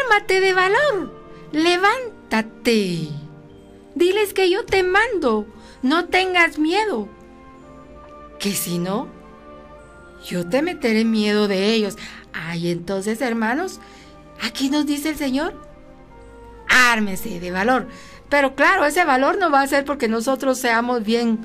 ármate 0.00 0.40
de 0.40 0.54
valor, 0.54 1.14
levántate. 1.52 3.10
Diles 3.94 4.34
que 4.34 4.50
yo 4.50 4.64
te 4.64 4.82
mando, 4.82 5.46
no 5.82 6.06
tengas 6.06 6.58
miedo. 6.58 7.08
Que 8.42 8.52
si 8.52 8.78
no, 8.78 9.06
yo 10.26 10.46
te 10.48 10.62
meteré 10.62 11.04
miedo 11.04 11.46
de 11.46 11.72
ellos. 11.72 11.96
Ay, 12.32 12.70
entonces, 12.70 13.20
hermanos, 13.20 13.80
aquí 14.42 14.68
nos 14.68 14.84
dice 14.84 15.10
el 15.10 15.16
Señor, 15.16 15.54
ármese 16.68 17.38
de 17.38 17.50
valor. 17.52 17.86
Pero 18.28 18.54
claro, 18.54 18.84
ese 18.84 19.04
valor 19.04 19.38
no 19.38 19.50
va 19.50 19.62
a 19.62 19.66
ser 19.66 19.84
porque 19.84 20.08
nosotros 20.08 20.58
seamos 20.58 21.04
bien, 21.04 21.38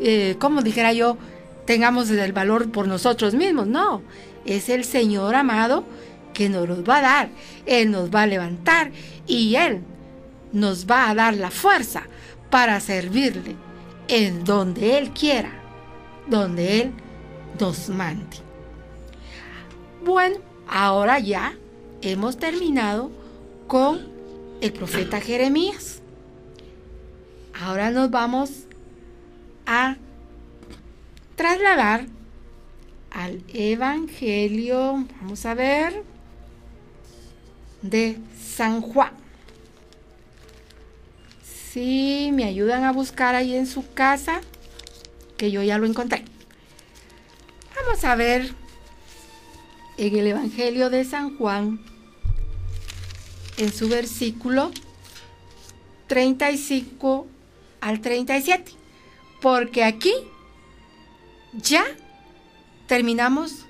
eh, 0.00 0.36
como 0.38 0.62
dijera 0.62 0.92
yo, 0.92 1.18
tengamos 1.66 2.10
el 2.10 2.32
valor 2.32 2.72
por 2.72 2.88
nosotros 2.88 3.34
mismos. 3.34 3.66
No, 3.66 4.02
es 4.44 4.70
el 4.70 4.84
Señor 4.84 5.34
amado 5.34 5.84
que 6.34 6.48
nos 6.48 6.68
los 6.68 6.82
va 6.82 6.98
a 6.98 7.02
dar. 7.02 7.28
Él 7.66 7.90
nos 7.90 8.10
va 8.10 8.22
a 8.22 8.26
levantar 8.26 8.90
y 9.26 9.54
Él 9.54 9.82
nos 10.52 10.86
va 10.86 11.10
a 11.10 11.14
dar 11.14 11.34
la 11.34 11.50
fuerza 11.50 12.02
para 12.50 12.80
servirle 12.80 13.54
en 14.08 14.44
donde 14.44 14.98
Él 14.98 15.10
quiera, 15.10 15.57
donde 16.28 16.82
Él 16.82 16.92
nos 17.58 17.88
mande. 17.88 18.36
Bueno, 20.04 20.36
ahora 20.68 21.18
ya 21.18 21.54
hemos 22.02 22.36
terminado 22.38 23.10
con 23.66 24.08
el 24.60 24.72
profeta 24.72 25.20
Jeremías. 25.20 26.00
Ahora 27.60 27.90
nos 27.90 28.10
vamos 28.10 28.50
a 29.66 29.96
trasladar 31.36 32.06
al 33.10 33.42
Evangelio, 33.48 35.04
vamos 35.20 35.44
a 35.46 35.54
ver, 35.54 36.02
de 37.82 38.18
San 38.40 38.80
Juan. 38.80 39.12
Si 41.42 42.30
me 42.32 42.44
ayudan 42.44 42.84
a 42.84 42.92
buscar 42.92 43.34
ahí 43.34 43.54
en 43.54 43.66
su 43.66 43.92
casa, 43.92 44.40
que 45.38 45.50
yo 45.50 45.62
ya 45.62 45.78
lo 45.78 45.86
encontré. 45.86 46.24
Vamos 47.74 48.04
a 48.04 48.14
ver 48.16 48.52
en 49.96 50.16
el 50.16 50.26
Evangelio 50.26 50.90
de 50.90 51.04
San 51.04 51.38
Juan, 51.38 51.80
en 53.56 53.72
su 53.72 53.88
versículo 53.88 54.70
35 56.08 57.26
al 57.80 58.00
37, 58.00 58.72
porque 59.40 59.84
aquí 59.84 60.12
ya 61.52 61.84
terminamos 62.86 63.64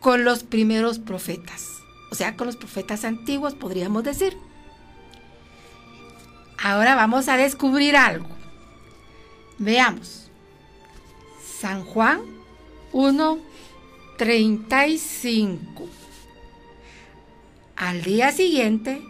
con 0.00 0.24
los 0.24 0.42
primeros 0.42 0.98
profetas, 0.98 1.68
o 2.10 2.14
sea, 2.14 2.36
con 2.36 2.46
los 2.46 2.56
profetas 2.56 3.04
antiguos, 3.04 3.54
podríamos 3.54 4.04
decir. 4.04 4.36
Ahora 6.62 6.94
vamos 6.94 7.28
a 7.28 7.36
descubrir 7.36 7.96
algo. 7.96 8.28
Veamos. 9.58 10.23
San 11.60 11.84
Juan 11.84 12.22
1.35. 12.92 15.68
Al 17.76 18.02
día 18.02 18.32
siguiente 18.32 19.02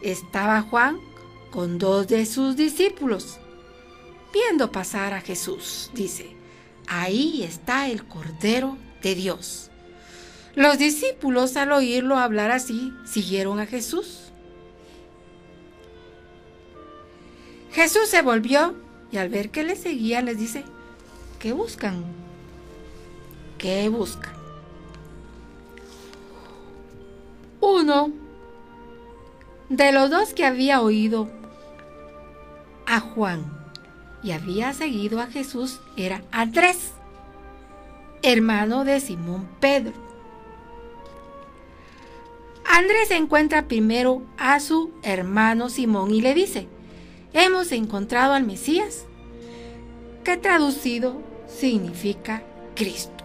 estaba 0.00 0.62
Juan 0.62 1.00
con 1.50 1.78
dos 1.78 2.06
de 2.06 2.24
sus 2.26 2.56
discípulos, 2.56 3.38
viendo 4.32 4.70
pasar 4.70 5.12
a 5.12 5.20
Jesús. 5.20 5.90
Dice, 5.92 6.36
ahí 6.86 7.42
está 7.42 7.88
el 7.88 8.04
Cordero 8.04 8.78
de 9.02 9.14
Dios. 9.14 9.70
Los 10.54 10.78
discípulos 10.78 11.56
al 11.56 11.72
oírlo 11.72 12.16
hablar 12.16 12.52
así, 12.52 12.92
siguieron 13.06 13.60
a 13.60 13.66
Jesús. 13.66 14.32
Jesús 17.72 18.08
se 18.08 18.22
volvió 18.22 18.74
y 19.10 19.18
al 19.18 19.28
ver 19.28 19.50
que 19.50 19.64
le 19.64 19.76
seguían 19.76 20.24
les 20.26 20.38
dice, 20.38 20.64
¿qué 21.38 21.52
buscan? 21.52 22.04
¿Qué 23.58 23.88
buscan? 23.88 24.34
Uno 27.60 28.12
de 29.68 29.92
los 29.92 30.10
dos 30.10 30.34
que 30.34 30.44
había 30.44 30.80
oído 30.80 31.28
a 32.86 33.00
Juan 33.00 33.44
y 34.22 34.32
había 34.32 34.72
seguido 34.72 35.20
a 35.20 35.26
Jesús 35.26 35.80
era 35.96 36.22
Andrés, 36.30 36.92
hermano 38.22 38.84
de 38.84 39.00
Simón 39.00 39.48
Pedro. 39.60 39.92
Andrés 42.64 43.10
encuentra 43.10 43.66
primero 43.66 44.22
a 44.36 44.60
su 44.60 44.92
hermano 45.02 45.68
Simón 45.68 46.14
y 46.14 46.20
le 46.20 46.34
dice, 46.34 46.68
hemos 47.32 47.72
encontrado 47.72 48.34
al 48.34 48.44
Mesías, 48.44 49.04
que 50.28 50.36
traducido 50.36 51.22
significa 51.46 52.42
Cristo, 52.74 53.24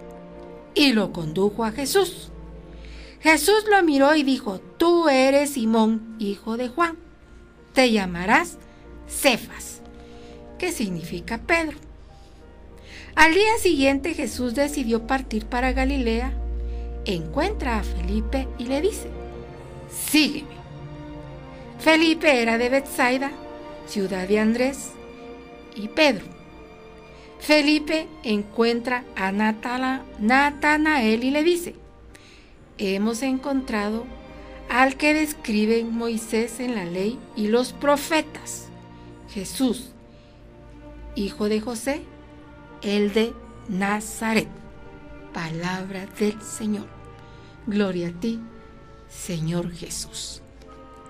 y 0.73 0.93
lo 0.93 1.11
condujo 1.11 1.65
a 1.65 1.73
Jesús. 1.73 2.31
Jesús 3.19 3.65
lo 3.69 3.83
miró 3.83 4.15
y 4.15 4.23
dijo, 4.23 4.61
tú 4.77 5.09
eres 5.09 5.49
Simón, 5.49 6.15
hijo 6.17 6.55
de 6.55 6.69
Juan, 6.69 6.95
te 7.73 7.91
llamarás 7.91 8.57
Cefas, 9.05 9.81
que 10.57 10.71
significa 10.71 11.39
Pedro. 11.39 11.77
Al 13.15 13.33
día 13.33 13.57
siguiente 13.59 14.13
Jesús 14.13 14.55
decidió 14.55 15.05
partir 15.05 15.45
para 15.47 15.73
Galilea, 15.73 16.31
encuentra 17.03 17.79
a 17.79 17.83
Felipe 17.83 18.47
y 18.57 18.67
le 18.67 18.79
dice, 18.79 19.09
sígueme. 19.91 20.55
Felipe 21.79 22.41
era 22.41 22.57
de 22.57 22.69
Bethsaida, 22.69 23.29
ciudad 23.87 24.25
de 24.25 24.39
Andrés 24.39 24.91
y 25.75 25.89
Pedro. 25.89 26.42
Felipe 27.43 28.07
encuentra 28.23 29.03
a 29.17 29.33
Natanael 29.33 31.25
y 31.25 31.29
le 31.29 31.43
dice, 31.43 31.75
hemos 32.77 33.21
encontrado 33.21 34.05
al 34.69 34.95
que 34.95 35.13
describen 35.13 35.93
Moisés 35.93 36.61
en 36.61 36.73
la 36.73 36.85
ley 36.85 37.19
y 37.35 37.49
los 37.49 37.73
profetas, 37.73 38.69
Jesús, 39.29 39.89
hijo 41.15 41.49
de 41.49 41.59
José, 41.59 42.03
el 42.81 43.11
de 43.11 43.33
Nazaret. 43.67 44.47
Palabra 45.33 46.05
del 46.17 46.41
Señor. 46.41 46.87
Gloria 47.67 48.07
a 48.07 48.19
ti, 48.21 48.39
Señor 49.09 49.69
Jesús. 49.73 50.41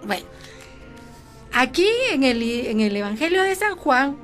Bueno, 0.03 0.25
aquí 1.51 1.87
en 2.11 2.23
el, 2.23 2.41
en 2.41 2.79
el 2.79 2.95
Evangelio 2.95 3.43
de 3.43 3.53
San 3.53 3.75
Juan, 3.75 4.17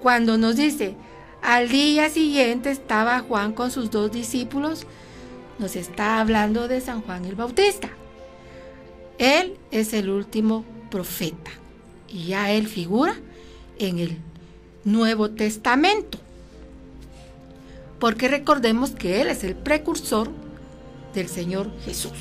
cuando 0.00 0.38
nos 0.38 0.56
dice, 0.56 0.96
al 1.42 1.68
día 1.68 2.08
siguiente 2.10 2.70
estaba 2.70 3.20
Juan 3.20 3.52
con 3.52 3.70
sus 3.70 3.90
dos 3.90 4.10
discípulos, 4.12 4.86
nos 5.58 5.76
está 5.76 6.20
hablando 6.20 6.68
de 6.68 6.80
San 6.80 7.02
Juan 7.02 7.24
el 7.24 7.34
Bautista. 7.34 7.90
Él 9.18 9.56
es 9.70 9.92
el 9.92 10.10
último 10.10 10.64
profeta 10.90 11.50
y 12.08 12.28
ya 12.28 12.50
él 12.50 12.68
figura 12.68 13.14
en 13.78 13.98
el 13.98 14.16
Nuevo 14.84 15.30
Testamento. 15.30 16.18
Porque 17.98 18.28
recordemos 18.28 18.92
que 18.92 19.20
Él 19.20 19.28
es 19.28 19.44
el 19.44 19.56
precursor 19.56 20.30
del 21.14 21.28
Señor 21.28 21.70
Jesús, 21.84 22.12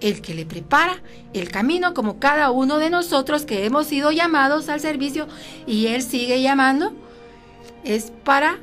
el 0.00 0.20
que 0.20 0.34
le 0.34 0.46
prepara 0.46 1.02
el 1.32 1.50
camino 1.50 1.94
como 1.94 2.20
cada 2.20 2.50
uno 2.50 2.78
de 2.78 2.90
nosotros 2.90 3.44
que 3.44 3.64
hemos 3.64 3.86
sido 3.86 4.12
llamados 4.12 4.68
al 4.68 4.80
servicio 4.80 5.26
y 5.66 5.88
Él 5.88 6.02
sigue 6.02 6.40
llamando, 6.40 6.92
es 7.88 8.10
para 8.24 8.58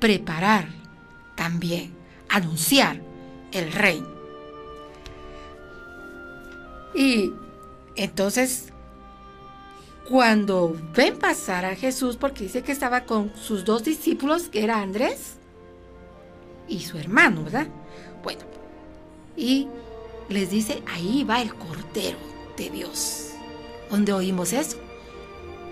preparar 0.00 0.68
también, 1.36 1.94
anunciar 2.28 3.00
el 3.52 3.72
reino. 3.72 4.08
Y 6.94 7.32
entonces 7.94 8.72
cuando 10.08 10.76
ven 10.94 11.18
pasar 11.18 11.64
a 11.64 11.74
Jesús, 11.74 12.16
porque 12.16 12.44
dice 12.44 12.62
que 12.62 12.72
estaba 12.72 13.04
con 13.04 13.34
sus 13.36 13.64
dos 13.64 13.84
discípulos, 13.84 14.48
que 14.48 14.62
era 14.62 14.80
Andrés 14.80 15.34
y 16.68 16.80
su 16.80 16.96
hermano, 16.98 17.44
¿verdad? 17.44 17.68
Bueno, 18.22 18.42
y 19.36 19.68
les 20.28 20.50
dice, 20.50 20.82
ahí 20.86 21.24
va 21.24 21.42
el 21.42 21.54
Cordero 21.54 22.18
de 22.56 22.70
Dios. 22.70 23.32
¿Dónde 23.90 24.12
oímos 24.12 24.52
eso? 24.52 24.78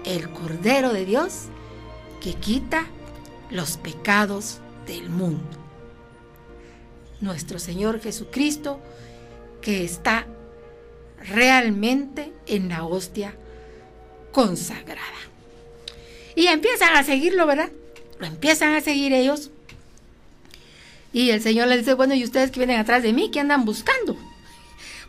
El 0.05 0.29
Cordero 0.31 0.93
de 0.93 1.05
Dios 1.05 1.47
que 2.25 2.33
quita 2.33 2.87
los 3.51 3.77
pecados 3.77 4.57
del 4.87 5.11
mundo. 5.11 5.45
Nuestro 7.21 7.59
Señor 7.59 8.01
Jesucristo 8.01 8.81
que 9.61 9.85
está 9.85 10.27
realmente 11.19 12.33
en 12.47 12.71
la 12.71 12.87
hostia 12.87 13.35
consagrada. 14.33 15.03
Y 16.35 16.47
empiezan 16.47 16.97
a 16.97 17.05
seguirlo, 17.05 17.47
¿verdad? 17.47 17.71
Lo 18.19 18.27
empiezan 18.27 18.73
a 18.73 18.81
seguir 18.81 19.13
ellos. 19.13 19.51
Y 21.13 21.29
el 21.29 21.43
Señor 21.43 21.69
les 21.69 21.81
dice, 21.81 21.93
bueno, 21.93 22.15
¿y 22.15 22.25
ustedes 22.25 22.51
que 22.51 22.61
vienen 22.61 22.81
atrás 22.81 23.03
de 23.03 23.13
mí? 23.13 23.31
¿Qué 23.31 23.41
andan 23.41 23.67
buscando? 23.67 24.17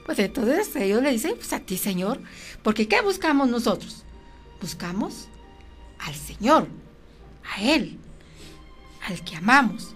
Pues 0.05 0.20
entonces 0.20 0.76
ellos 0.76 1.01
le 1.01 1.11
dicen, 1.11 1.36
pues 1.38 1.53
a 1.53 1.61
ti, 1.61 1.78
Señor, 1.78 2.20
porque 2.61 2.89
¿qué 2.89 2.99
buscamos 2.99 3.47
nosotros? 3.47 4.03
Buscamos 4.59 5.30
al 5.99 6.13
Señor, 6.13 6.68
a 7.54 7.62
Él, 7.62 7.98
al 9.08 9.24
que 9.24 9.36
amamos, 9.36 9.93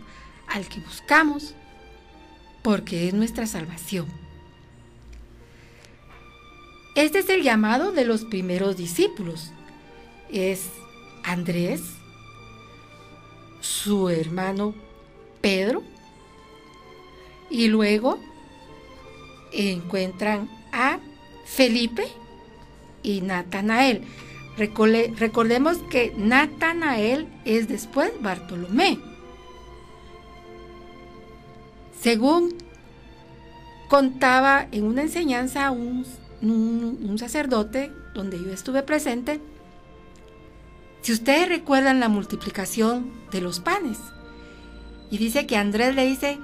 al 0.48 0.68
que 0.68 0.80
buscamos, 0.80 1.56
porque 2.62 3.08
es 3.08 3.14
nuestra 3.14 3.48
salvación. 3.48 4.08
Este 6.96 7.20
es 7.20 7.30
el 7.30 7.44
llamado 7.44 7.92
de 7.92 8.06
los 8.06 8.26
primeros 8.26 8.76
discípulos. 8.76 9.52
Es 10.32 10.70
Andrés, 11.24 11.82
su 13.62 14.10
hermano 14.10 14.76
Pedro, 15.42 15.84
y 17.50 17.68
luego 17.68 18.20
encuentran 19.52 20.50
a 20.72 21.00
Felipe 21.46 22.08
y 23.02 23.22
Natanael. 23.22 24.04
Recordemos 24.60 25.78
que 25.90 26.14
Natanael 26.18 27.28
es 27.46 27.68
después 27.68 28.12
Bartolomé. 28.22 29.00
Según 32.00 32.56
contaba 33.90 34.68
en 34.72 34.84
una 34.84 35.02
enseñanza 35.02 35.72
un 35.72 36.06
un, 36.42 37.18
sacerdote 37.18 37.92
donde 38.14 38.42
yo 38.42 38.52
estuve 38.52 38.84
presente, 38.84 39.42
si 41.02 41.14
ustedes 41.14 41.50
recuerdan 41.50 42.00
la 42.00 42.10
multiplicación 42.10 43.12
de 43.32 43.42
los 43.42 43.60
panes, 43.60 43.98
y 45.12 45.18
dice 45.18 45.48
que 45.48 45.58
Andrés 45.58 45.96
le 45.96 46.06
dice, 46.06 46.40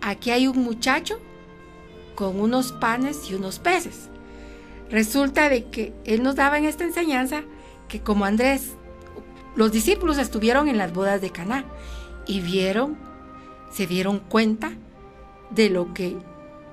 aquí 0.00 0.30
hay 0.30 0.48
un 0.48 0.58
muchacho 0.58 1.20
con 2.14 2.40
unos 2.40 2.72
panes 2.72 3.30
y 3.30 3.34
unos 3.34 3.58
peces. 3.58 4.08
Resulta 4.92 5.48
de 5.48 5.64
que 5.64 5.94
él 6.04 6.22
nos 6.22 6.36
daba 6.36 6.58
en 6.58 6.66
esta 6.66 6.84
enseñanza 6.84 7.44
que 7.88 8.02
como 8.02 8.26
Andrés, 8.26 8.74
los 9.56 9.72
discípulos 9.72 10.18
estuvieron 10.18 10.68
en 10.68 10.76
las 10.76 10.92
bodas 10.92 11.22
de 11.22 11.30
Caná 11.30 11.64
y 12.26 12.40
vieron, 12.40 12.98
se 13.72 13.86
dieron 13.86 14.18
cuenta 14.18 14.72
de 15.48 15.70
lo 15.70 15.94
que 15.94 16.18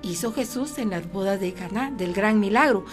hizo 0.01 0.34
Jesús 0.34 0.80
en 0.80 0.89
las 0.89 1.09
bodas 1.09 1.39
de 1.39 1.53
Caná, 1.53 1.91
del 1.91 2.13
gran 2.13 2.41
milagro. 2.41 2.84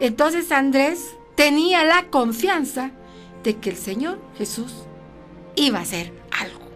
Entonces 0.00 0.50
Andrés 0.50 1.14
tenía 1.36 1.84
la 1.84 2.10
confianza 2.10 2.90
de 3.44 3.58
que 3.58 3.70
el 3.70 3.76
Señor 3.76 4.20
Jesús 4.36 4.72
iba 5.54 5.78
a 5.78 5.82
hacer 5.82 6.12
algo. 6.36 6.66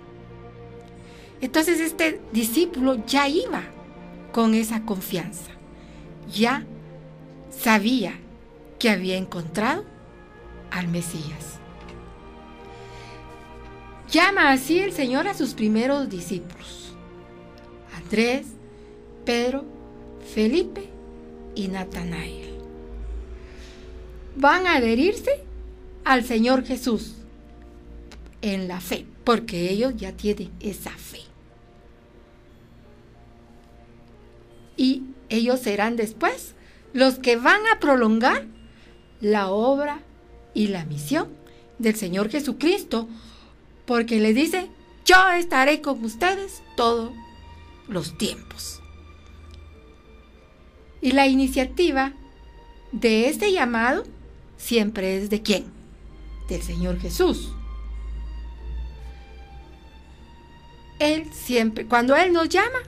Entonces 1.41 1.81
este 1.81 2.21
discípulo 2.33 3.05
ya 3.05 3.29
iba 3.29 3.65
con 4.33 4.55
esa 4.55 4.83
confianza. 4.83 5.51
Ya 6.33 6.65
sabía 7.59 8.15
que 8.79 8.91
había 8.91 9.17
encontrado 9.17 9.85
al 10.71 10.89
Mesías. 10.89 11.59
Llama 14.11 14.53
así 14.53 14.79
el 14.79 14.93
Señor 14.93 15.27
a 15.27 15.35
sus 15.35 15.55
primeros 15.55 16.09
discípulos, 16.09 16.95
Andrés, 17.97 18.47
Pedro 19.25 19.65
Felipe 20.35 20.89
y 21.55 21.69
Natanael. 21.69 22.55
Van 24.37 24.67
a 24.67 24.75
adherirse 24.77 25.43
al 26.05 26.25
Señor 26.25 26.65
Jesús 26.65 27.15
en 28.43 28.69
la 28.69 28.81
fe, 28.81 29.07
porque 29.25 29.71
ellos 29.71 29.95
ya 29.97 30.13
tienen 30.13 30.53
esa 30.61 30.91
fe. 30.91 31.21
Y 34.77 35.05
ellos 35.31 35.61
serán 35.61 35.97
después 35.97 36.56
los 36.97 37.19
que 37.19 37.37
van 37.37 37.61
a 37.67 37.79
prolongar 37.79 38.47
la 39.21 39.49
obra 39.49 40.01
y 40.55 40.69
la 40.69 40.87
misión 40.87 41.29
del 41.79 41.95
Señor 41.95 42.31
Jesucristo, 42.31 43.07
porque 43.85 44.19
le 44.19 44.33
dice, 44.33 44.71
yo 45.05 45.17
estaré 45.33 45.83
con 45.83 46.03
ustedes 46.03 46.63
todos 46.75 47.13
los 47.87 48.17
tiempos. 48.17 48.81
Y 51.03 51.13
la 51.13 51.27
iniciativa 51.27 52.15
de 52.93 53.29
este 53.29 53.53
llamado 53.53 54.05
siempre 54.57 55.19
es 55.19 55.29
de 55.29 55.43
quién? 55.43 55.67
Del 56.49 56.63
Señor 56.63 56.99
Jesús. 56.99 57.51
Él 60.99 61.31
siempre, 61.35 61.85
cuando 61.85 62.17
Él 62.17 62.33
nos 62.33 62.49
llama, 62.49 62.79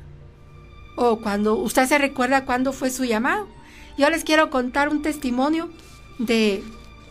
o 0.96 1.20
cuando 1.20 1.56
usted 1.56 1.86
se 1.86 1.98
recuerda 1.98 2.46
cuándo 2.46 2.72
fue 2.72 2.88
su 2.88 3.04
llamado, 3.04 3.57
yo 3.98 4.08
les 4.10 4.24
quiero 4.24 4.48
contar 4.48 4.88
un 4.88 5.02
testimonio 5.02 5.70
de 6.18 6.62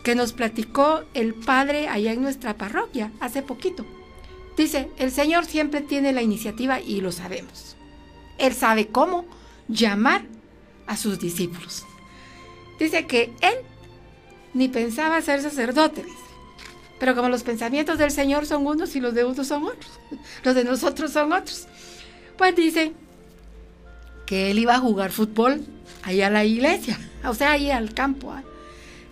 que 0.02 0.14
nos 0.14 0.32
platicó 0.32 1.02
el 1.14 1.34
padre 1.34 1.86
allá 1.86 2.12
en 2.12 2.22
nuestra 2.22 2.56
parroquia 2.56 3.12
hace 3.20 3.42
poquito. 3.42 3.84
Dice, 4.56 4.88
el 4.96 5.12
Señor 5.12 5.44
siempre 5.44 5.82
tiene 5.82 6.12
la 6.12 6.22
iniciativa 6.22 6.80
y 6.80 7.00
lo 7.00 7.12
sabemos. 7.12 7.76
Él 8.38 8.54
sabe 8.54 8.88
cómo 8.88 9.26
llamar 9.68 10.22
a 10.86 10.96
sus 10.96 11.18
discípulos. 11.18 11.84
Dice 12.80 13.06
que 13.06 13.32
él 13.40 13.54
ni 14.54 14.68
pensaba 14.68 15.20
ser 15.20 15.42
sacerdote, 15.42 16.04
pero 16.98 17.14
como 17.14 17.28
los 17.28 17.42
pensamientos 17.42 17.98
del 17.98 18.10
Señor 18.10 18.46
son 18.46 18.66
unos 18.66 18.96
y 18.96 19.00
los 19.00 19.14
de 19.14 19.24
unos 19.24 19.46
son 19.46 19.64
otros, 19.64 20.00
los 20.42 20.54
de 20.54 20.64
nosotros 20.64 21.12
son 21.12 21.32
otros, 21.32 21.68
pues 22.36 22.56
dice 22.56 22.92
que 24.26 24.50
él 24.50 24.58
iba 24.58 24.74
a 24.74 24.80
jugar 24.80 25.10
fútbol 25.10 25.64
allá 26.02 26.28
a 26.28 26.30
la 26.30 26.44
iglesia, 26.44 26.98
o 27.24 27.34
sea, 27.34 27.52
ahí 27.52 27.70
al 27.70 27.94
campo. 27.94 28.32
¿ah? 28.32 28.42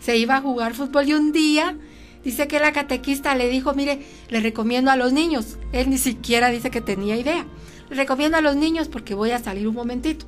Se 0.00 0.16
iba 0.16 0.36
a 0.36 0.40
jugar 0.40 0.74
fútbol 0.74 1.08
y 1.08 1.14
un 1.14 1.32
día 1.32 1.76
dice 2.24 2.48
que 2.48 2.60
la 2.60 2.72
catequista 2.72 3.34
le 3.34 3.48
dijo, 3.48 3.74
mire, 3.74 4.00
le 4.28 4.40
recomiendo 4.40 4.90
a 4.90 4.96
los 4.96 5.12
niños. 5.12 5.58
Él 5.72 5.90
ni 5.90 5.98
siquiera 5.98 6.48
dice 6.50 6.70
que 6.70 6.80
tenía 6.80 7.16
idea. 7.16 7.46
Le 7.88 7.96
recomiendo 7.96 8.36
a 8.36 8.40
los 8.40 8.56
niños 8.56 8.88
porque 8.88 9.14
voy 9.14 9.30
a 9.30 9.38
salir 9.38 9.68
un 9.68 9.74
momentito 9.74 10.26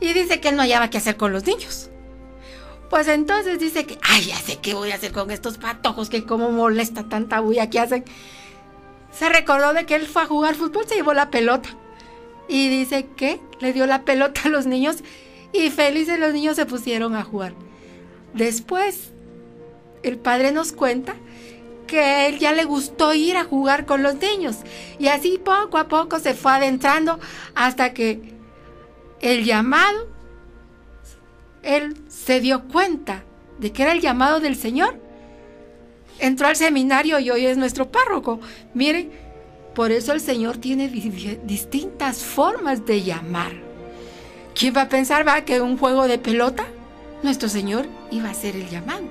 y 0.00 0.12
dice 0.12 0.40
que 0.40 0.48
él 0.48 0.56
no 0.56 0.62
hallaba 0.62 0.90
qué 0.90 0.98
hacer 0.98 1.16
con 1.16 1.32
los 1.32 1.46
niños. 1.46 1.90
Pues 2.90 3.08
entonces 3.08 3.58
dice 3.58 3.84
que, 3.84 3.98
ay, 4.02 4.26
ya 4.26 4.36
sé 4.36 4.58
qué 4.60 4.74
voy 4.74 4.90
a 4.90 4.94
hacer 4.94 5.12
con 5.12 5.30
estos 5.30 5.58
patojos 5.58 6.08
que 6.08 6.24
como 6.24 6.50
molesta 6.50 7.04
tanta 7.04 7.40
bulla 7.40 7.68
que 7.68 7.80
hacen. 7.80 8.04
Se 9.12 9.28
recordó 9.28 9.72
de 9.72 9.84
que 9.84 9.94
él 9.94 10.06
fue 10.06 10.22
a 10.22 10.26
jugar 10.26 10.54
fútbol, 10.54 10.86
se 10.86 10.94
llevó 10.94 11.12
la 11.12 11.30
pelota. 11.30 11.68
Y 12.48 12.68
dice 12.68 13.06
que 13.16 13.40
le 13.60 13.72
dio 13.72 13.86
la 13.86 14.04
pelota 14.04 14.42
a 14.44 14.48
los 14.48 14.66
niños 14.66 14.98
y 15.52 15.70
felices 15.70 16.18
los 16.18 16.32
niños 16.32 16.56
se 16.56 16.66
pusieron 16.66 17.14
a 17.14 17.24
jugar. 17.24 17.54
Después, 18.34 19.12
el 20.02 20.18
padre 20.18 20.52
nos 20.52 20.72
cuenta 20.72 21.14
que 21.86 22.28
él 22.28 22.38
ya 22.38 22.52
le 22.52 22.64
gustó 22.64 23.14
ir 23.14 23.36
a 23.36 23.44
jugar 23.44 23.86
con 23.86 24.02
los 24.02 24.16
niños. 24.16 24.58
Y 24.98 25.08
así 25.08 25.38
poco 25.38 25.78
a 25.78 25.88
poco 25.88 26.18
se 26.18 26.34
fue 26.34 26.52
adentrando 26.52 27.18
hasta 27.54 27.94
que 27.94 28.34
el 29.20 29.44
llamado 29.44 30.06
él 31.62 31.96
se 32.08 32.40
dio 32.40 32.68
cuenta 32.68 33.24
de 33.58 33.72
que 33.72 33.82
era 33.82 33.92
el 33.92 34.00
llamado 34.00 34.38
del 34.40 34.56
Señor. 34.56 35.00
Entró 36.18 36.46
al 36.46 36.56
seminario 36.56 37.18
y 37.18 37.30
hoy 37.30 37.46
es 37.46 37.56
nuestro 37.56 37.90
párroco. 37.90 38.40
Miren, 38.74 39.10
por 39.74 39.90
eso 39.90 40.12
el 40.12 40.20
Señor 40.20 40.58
tiene 40.58 40.88
distintas 40.88 42.22
formas 42.24 42.84
de 42.86 43.02
llamar. 43.02 43.67
¿Quién 44.58 44.74
va 44.76 44.82
a 44.82 44.88
pensar 44.88 45.26
va 45.26 45.44
que 45.44 45.60
un 45.60 45.78
juego 45.78 46.08
de 46.08 46.18
pelota 46.18 46.66
nuestro 47.22 47.48
Señor 47.48 47.86
iba 48.10 48.28
a 48.28 48.34
ser 48.34 48.56
el 48.56 48.68
llamado? 48.68 49.04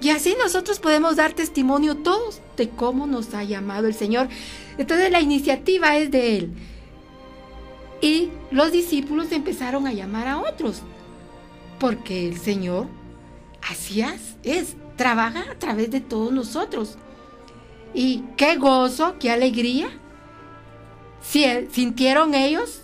Y 0.00 0.08
así 0.08 0.34
nosotros 0.38 0.80
podemos 0.80 1.16
dar 1.16 1.34
testimonio 1.34 1.98
todos 1.98 2.40
de 2.56 2.70
cómo 2.70 3.06
nos 3.06 3.34
ha 3.34 3.44
llamado 3.44 3.86
el 3.88 3.94
Señor. 3.94 4.28
Entonces 4.78 5.10
la 5.10 5.20
iniciativa 5.20 5.98
es 5.98 6.10
de 6.10 6.38
Él. 6.38 6.52
Y 8.00 8.30
los 8.50 8.72
discípulos 8.72 9.30
empezaron 9.30 9.86
a 9.86 9.92
llamar 9.92 10.26
a 10.26 10.40
otros, 10.40 10.80
porque 11.78 12.26
el 12.26 12.38
Señor 12.38 12.86
así 13.60 14.02
es, 14.42 14.74
trabaja 14.96 15.44
a 15.50 15.58
través 15.58 15.90
de 15.90 16.00
todos 16.00 16.32
nosotros. 16.32 16.96
Y 17.92 18.24
qué 18.38 18.56
gozo, 18.56 19.16
qué 19.18 19.30
alegría 19.30 19.90
sintieron 21.20 22.34
ellos 22.34 22.81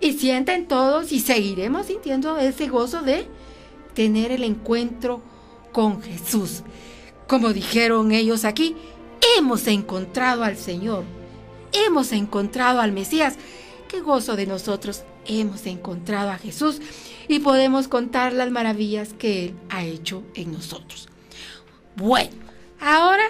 y 0.00 0.12
sienten 0.14 0.68
todos 0.68 1.12
y 1.12 1.20
seguiremos 1.20 1.86
sintiendo 1.86 2.38
ese 2.38 2.68
gozo 2.68 3.02
de 3.02 3.26
tener 3.94 4.30
el 4.30 4.44
encuentro 4.44 5.22
con 5.72 6.02
Jesús. 6.02 6.62
Como 7.26 7.52
dijeron 7.52 8.12
ellos 8.12 8.44
aquí, 8.44 8.76
hemos 9.38 9.66
encontrado 9.66 10.44
al 10.44 10.56
Señor, 10.56 11.04
hemos 11.72 12.12
encontrado 12.12 12.80
al 12.80 12.92
Mesías 12.92 13.36
qué 13.88 14.00
gozo 14.00 14.36
de 14.36 14.46
nosotros 14.46 15.04
hemos 15.26 15.66
encontrado 15.66 16.30
a 16.30 16.38
Jesús 16.38 16.80
y 17.28 17.40
podemos 17.40 17.88
contar 17.88 18.32
las 18.32 18.50
maravillas 18.50 19.12
que 19.12 19.46
Él 19.46 19.54
ha 19.68 19.84
hecho 19.84 20.22
en 20.34 20.52
nosotros. 20.52 21.08
Bueno, 21.96 22.30
ahora 22.80 23.24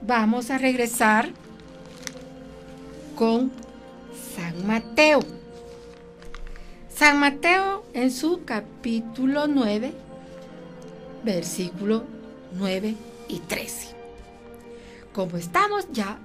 vamos 0.00 0.50
a 0.50 0.58
regresar 0.58 1.30
con 3.16 3.50
San 4.34 4.66
Mateo. 4.66 5.37
San 6.98 7.20
Mateo 7.20 7.84
en 7.94 8.10
su 8.10 8.44
capítulo 8.44 9.46
9, 9.46 9.92
versículo 11.22 12.02
9 12.58 12.96
y 13.28 13.38
13. 13.38 13.94
Como 15.12 15.36
estamos 15.36 15.86
ya 15.92 16.18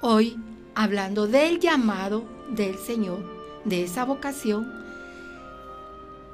hoy 0.00 0.40
hablando 0.74 1.26
del 1.26 1.60
llamado 1.60 2.24
del 2.48 2.78
Señor, 2.78 3.18
de 3.66 3.84
esa 3.84 4.06
vocación, 4.06 4.72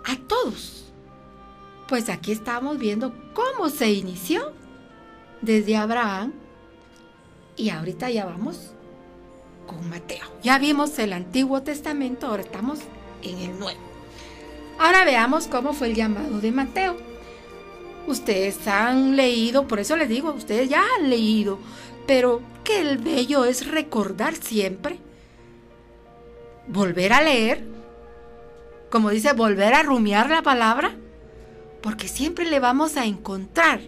a 0.04 0.16
todos. 0.28 0.84
Pues 1.88 2.08
aquí 2.10 2.30
estamos 2.30 2.78
viendo 2.78 3.12
cómo 3.32 3.70
se 3.70 3.90
inició 3.90 4.52
desde 5.42 5.76
Abraham 5.76 6.32
y 7.56 7.70
ahorita 7.70 8.08
ya 8.08 8.24
vamos 8.24 8.70
con 9.66 9.90
Mateo. 9.90 10.26
Ya 10.44 10.60
vimos 10.60 10.96
el 11.00 11.12
Antiguo 11.12 11.64
Testamento, 11.64 12.28
ahora 12.28 12.44
estamos 12.44 12.78
en 13.24 13.38
el 13.38 13.58
Nuevo. 13.58 13.80
Ahora 14.78 15.04
veamos 15.04 15.46
cómo 15.46 15.72
fue 15.72 15.88
el 15.88 15.94
llamado 15.94 16.40
de 16.40 16.52
Mateo. 16.52 16.96
Ustedes 18.06 18.66
han 18.68 19.16
leído, 19.16 19.66
por 19.66 19.80
eso 19.80 19.96
les 19.96 20.08
digo, 20.08 20.32
ustedes 20.32 20.68
ya 20.68 20.82
han 20.98 21.08
leído, 21.08 21.58
pero 22.06 22.42
que 22.64 22.80
el 22.80 22.98
bello 22.98 23.44
es 23.44 23.66
recordar 23.66 24.34
siempre, 24.34 24.98
volver 26.66 27.12
a 27.12 27.22
leer, 27.22 27.64
como 28.90 29.10
dice, 29.10 29.32
volver 29.32 29.74
a 29.74 29.82
rumiar 29.82 30.28
la 30.28 30.42
palabra, 30.42 30.94
porque 31.82 32.08
siempre 32.08 32.44
le 32.44 32.60
vamos 32.60 32.96
a 32.96 33.06
encontrar 33.06 33.80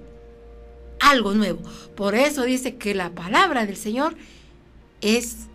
algo 1.01 1.35
nuevo. 1.35 1.61
Por 1.95 2.15
eso 2.15 2.43
dice 2.43 2.77
que 2.77 2.95
la 2.95 3.11
palabra 3.11 3.67
del 3.67 3.77
Señor 3.77 4.17
es 5.01 5.47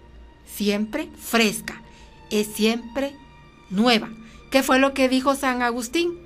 siempre 0.46 1.10
fresca, 1.18 1.82
es 2.30 2.48
siempre 2.48 3.16
nueva. 3.72 4.10
¿Qué 4.52 4.64
fue 4.64 4.80
lo 4.80 4.94
que 4.94 5.10
dijo 5.10 5.36
San 5.36 5.62
Agustín? 5.62 6.20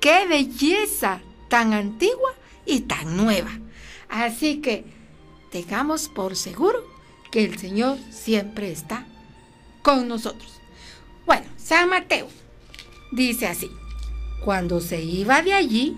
¡Qué 0.00 0.26
belleza 0.26 1.20
tan 1.48 1.72
antigua 1.72 2.32
y 2.64 2.80
tan 2.80 3.16
nueva! 3.16 3.50
Así 4.08 4.60
que 4.60 4.84
tengamos 5.50 6.08
por 6.08 6.36
seguro 6.36 6.82
que 7.30 7.44
el 7.44 7.58
Señor 7.58 7.98
siempre 8.10 8.70
está 8.70 9.06
con 9.82 10.08
nosotros. 10.08 10.60
Bueno, 11.26 11.46
San 11.56 11.88
Mateo 11.88 12.28
dice 13.12 13.46
así, 13.46 13.70
cuando 14.44 14.80
se 14.80 15.02
iba 15.02 15.42
de 15.42 15.52
allí, 15.52 15.96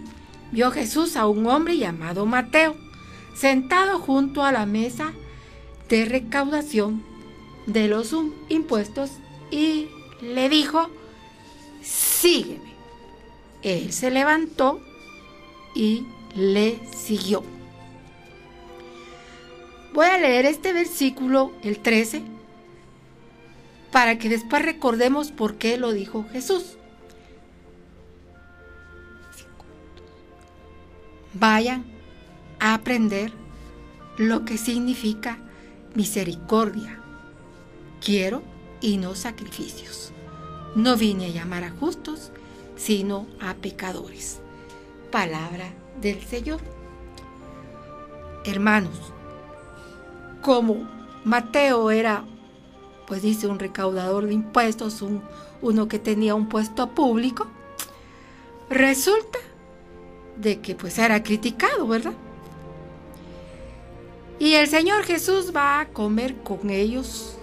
vio 0.50 0.70
Jesús 0.70 1.16
a 1.16 1.26
un 1.26 1.46
hombre 1.46 1.78
llamado 1.78 2.26
Mateo, 2.26 2.76
sentado 3.34 3.98
junto 3.98 4.44
a 4.44 4.52
la 4.52 4.66
mesa 4.66 5.12
de 5.88 6.04
recaudación 6.04 7.02
de 7.66 7.88
los 7.88 8.14
impuestos 8.48 9.10
y 9.50 9.88
le 10.22 10.48
dijo, 10.48 10.88
sígueme. 11.82 12.72
Él 13.62 13.92
se 13.92 14.10
levantó 14.10 14.80
y 15.74 16.06
le 16.34 16.80
siguió. 16.96 17.42
Voy 19.92 20.06
a 20.06 20.18
leer 20.18 20.46
este 20.46 20.72
versículo, 20.72 21.52
el 21.62 21.78
13, 21.80 22.22
para 23.90 24.18
que 24.18 24.28
después 24.30 24.64
recordemos 24.64 25.30
por 25.32 25.56
qué 25.56 25.76
lo 25.76 25.92
dijo 25.92 26.24
Jesús. 26.32 26.78
Vayan 31.34 31.84
a 32.58 32.74
aprender 32.74 33.32
lo 34.16 34.44
que 34.44 34.56
significa 34.56 35.38
misericordia. 35.94 37.00
Quiero 38.00 38.51
y 38.82 38.98
no 38.98 39.14
sacrificios. 39.14 40.12
No 40.74 40.96
vine 40.96 41.26
a 41.26 41.30
llamar 41.30 41.64
a 41.64 41.70
justos, 41.70 42.32
sino 42.76 43.26
a 43.40 43.54
pecadores. 43.54 44.40
Palabra 45.10 45.72
del 46.00 46.20
Señor. 46.22 46.60
Hermanos, 48.44 49.12
como 50.42 50.88
Mateo 51.24 51.90
era, 51.90 52.24
pues 53.06 53.22
dice, 53.22 53.46
un 53.46 53.58
recaudador 53.58 54.26
de 54.26 54.34
impuestos, 54.34 55.00
un, 55.00 55.22
uno 55.60 55.86
que 55.86 55.98
tenía 55.98 56.34
un 56.34 56.48
puesto 56.48 56.90
público, 56.90 57.46
resulta 58.68 59.38
de 60.36 60.60
que 60.60 60.74
pues 60.74 60.98
era 60.98 61.22
criticado, 61.22 61.86
¿verdad? 61.86 62.14
Y 64.38 64.54
el 64.54 64.66
Señor 64.66 65.04
Jesús 65.04 65.52
va 65.54 65.78
a 65.78 65.88
comer 65.88 66.34
con 66.42 66.70
ellos. 66.70 67.36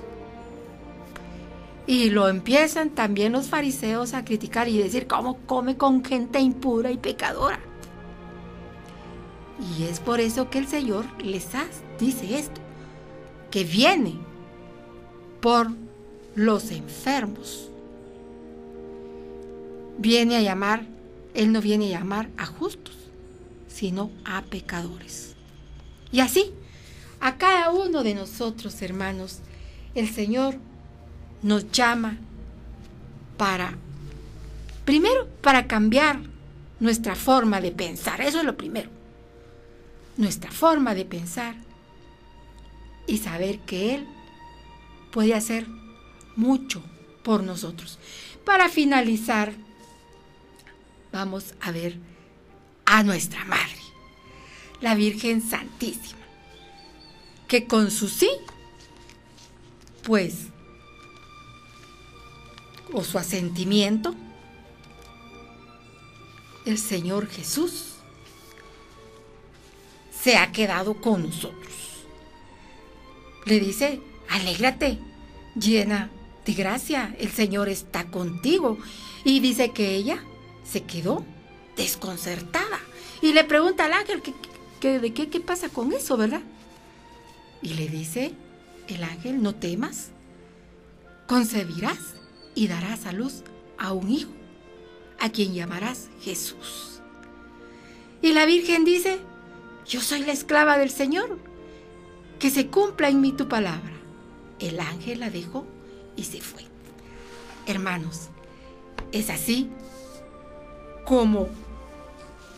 Y 1.90 2.12
lo 2.12 2.30
empiezan 2.30 2.92
también 2.92 3.32
los 3.32 3.48
fariseos 3.48 4.14
a 4.14 4.24
criticar 4.24 4.68
y 4.68 4.78
decir 4.78 5.08
cómo 5.08 5.40
come 5.48 5.76
con 5.76 6.06
gente 6.06 6.40
impura 6.40 6.92
y 6.92 6.98
pecadora. 6.98 7.60
Y 9.76 9.86
es 9.86 10.00
por 10.00 10.20
eso 10.20 10.52
que 10.52 10.60
el 10.60 10.68
Señor 10.68 11.08
les 11.24 11.48
dice 12.00 12.38
esto 12.38 12.62
que 13.50 13.64
viene 13.64 14.20
por 15.42 15.72
los 16.36 16.70
enfermos. 16.70 17.72
Viene 19.98 20.36
a 20.36 20.42
llamar, 20.42 20.86
Él 21.34 21.52
no 21.52 21.60
viene 21.60 21.88
a 21.88 21.98
llamar 21.98 22.30
a 22.38 22.46
justos, 22.46 22.98
sino 23.68 24.12
a 24.26 24.44
pecadores. 24.44 25.34
Y 26.12 26.20
así, 26.20 26.54
a 27.20 27.40
cada 27.40 27.72
uno 27.72 28.04
de 28.04 28.14
nosotros, 28.14 28.80
hermanos, 28.84 29.40
el 29.96 30.08
Señor 30.08 30.69
nos 31.42 31.72
llama 31.72 32.18
para, 33.38 33.78
primero, 34.86 35.28
para 35.42 35.68
cambiar 35.68 36.20
nuestra 36.80 37.16
forma 37.16 37.62
de 37.62 37.72
pensar. 37.72 38.22
Eso 38.22 38.40
es 38.40 38.46
lo 38.46 38.58
primero. 38.58 38.90
Nuestra 40.18 40.52
forma 40.52 40.94
de 40.94 41.06
pensar 41.06 41.56
y 43.08 43.18
saber 43.18 43.60
que 43.60 43.96
Él 43.96 44.08
puede 45.12 45.34
hacer 45.34 45.68
mucho 46.36 46.84
por 47.24 47.44
nosotros. 47.44 48.00
Para 48.46 48.70
finalizar, 48.70 49.54
vamos 51.12 51.54
a 51.62 51.72
ver 51.72 51.98
a 52.86 53.04
nuestra 53.04 53.46
Madre, 53.46 53.82
la 54.82 54.96
Virgen 54.96 55.42
Santísima, 55.42 56.20
que 57.48 57.68
con 57.68 57.92
su 57.92 58.08
sí, 58.08 58.30
pues, 60.04 60.49
o 62.94 63.04
su 63.04 63.18
asentimiento, 63.18 64.16
el 66.66 66.78
Señor 66.78 67.28
Jesús 67.28 67.96
se 70.22 70.38
ha 70.38 70.52
quedado 70.52 70.96
con 70.96 71.24
nosotros. 71.24 71.74
Le 73.46 73.60
dice, 73.60 74.02
alégrate, 74.30 75.00
llena 75.56 76.10
de 76.46 76.54
gracia, 76.54 77.16
el 77.20 77.32
Señor 77.32 77.70
está 77.70 78.06
contigo. 78.06 78.78
Y 79.24 79.40
dice 79.40 79.72
que 79.72 79.96
ella 79.96 80.24
se 80.64 80.84
quedó 80.84 81.26
desconcertada 81.76 82.80
y 83.22 83.34
le 83.34 83.44
pregunta 83.44 83.86
al 83.86 83.94
ángel 83.94 84.22
de 84.82 85.14
qué, 85.14 85.30
qué 85.30 85.40
pasa 85.40 85.70
con 85.70 85.92
eso, 85.94 86.18
¿verdad? 86.18 86.42
Y 87.62 87.74
le 87.74 87.88
dice 87.88 88.34
el 88.88 89.04
ángel, 89.04 89.42
no 89.42 89.56
temas, 89.56 90.10
concebirás 91.28 91.98
y 92.60 92.68
darás 92.68 93.06
a 93.06 93.14
luz 93.14 93.44
a 93.78 93.94
un 93.94 94.12
hijo, 94.12 94.32
a 95.18 95.30
quien 95.30 95.54
llamarás 95.54 96.10
Jesús. 96.20 97.00
Y 98.22 98.34
la 98.34 98.46
Virgen 98.46 98.84
dice, 98.84 99.22
yo 99.86 100.02
soy 100.02 100.26
la 100.26 100.34
esclava 100.34 100.78
del 100.78 100.90
Señor, 100.90 101.38
que 102.38 102.50
se 102.50 102.68
cumpla 102.68 103.08
en 103.08 103.22
mí 103.22 103.32
tu 103.32 103.48
palabra. 103.48 103.94
El 104.60 104.82
ángel 104.82 105.22
la 105.22 105.30
dejó 105.30 105.66
y 106.18 106.26
se 106.26 106.42
fue. 106.42 106.64
Hermanos, 107.66 108.28
es 109.14 109.30
así 109.30 109.70
como 111.06 111.48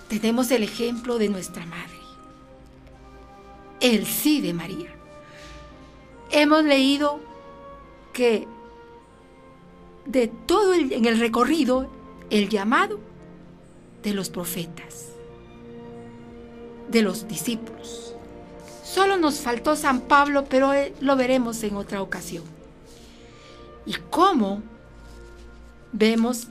tenemos 0.10 0.50
el 0.50 0.64
ejemplo 0.64 1.20
de 1.20 1.30
nuestra 1.30 1.64
madre, 1.68 2.00
el 3.82 4.08
sí 4.08 4.42
de 4.42 4.56
María. 4.56 4.96
Hemos 6.32 6.64
leído 6.64 7.20
que 8.14 8.48
de 10.06 10.28
todo 10.28 10.74
en 10.74 11.06
el 11.06 11.20
recorrido, 11.20 11.90
el 12.30 12.50
llamado 12.50 13.00
de 14.04 14.14
los 14.14 14.30
profetas, 14.30 15.10
de 16.90 17.02
los 17.02 17.28
discípulos. 17.28 18.16
Solo 18.84 19.18
nos 19.18 19.40
faltó 19.40 19.76
San 19.76 20.02
Pablo, 20.02 20.46
pero 20.50 20.74
eh, 20.74 20.94
lo 21.00 21.16
veremos 21.16 21.64
en 21.64 21.76
otra 21.76 22.02
ocasión. 22.02 22.44
Y 23.86 23.94
cómo 24.10 24.62
vemos 25.94 26.48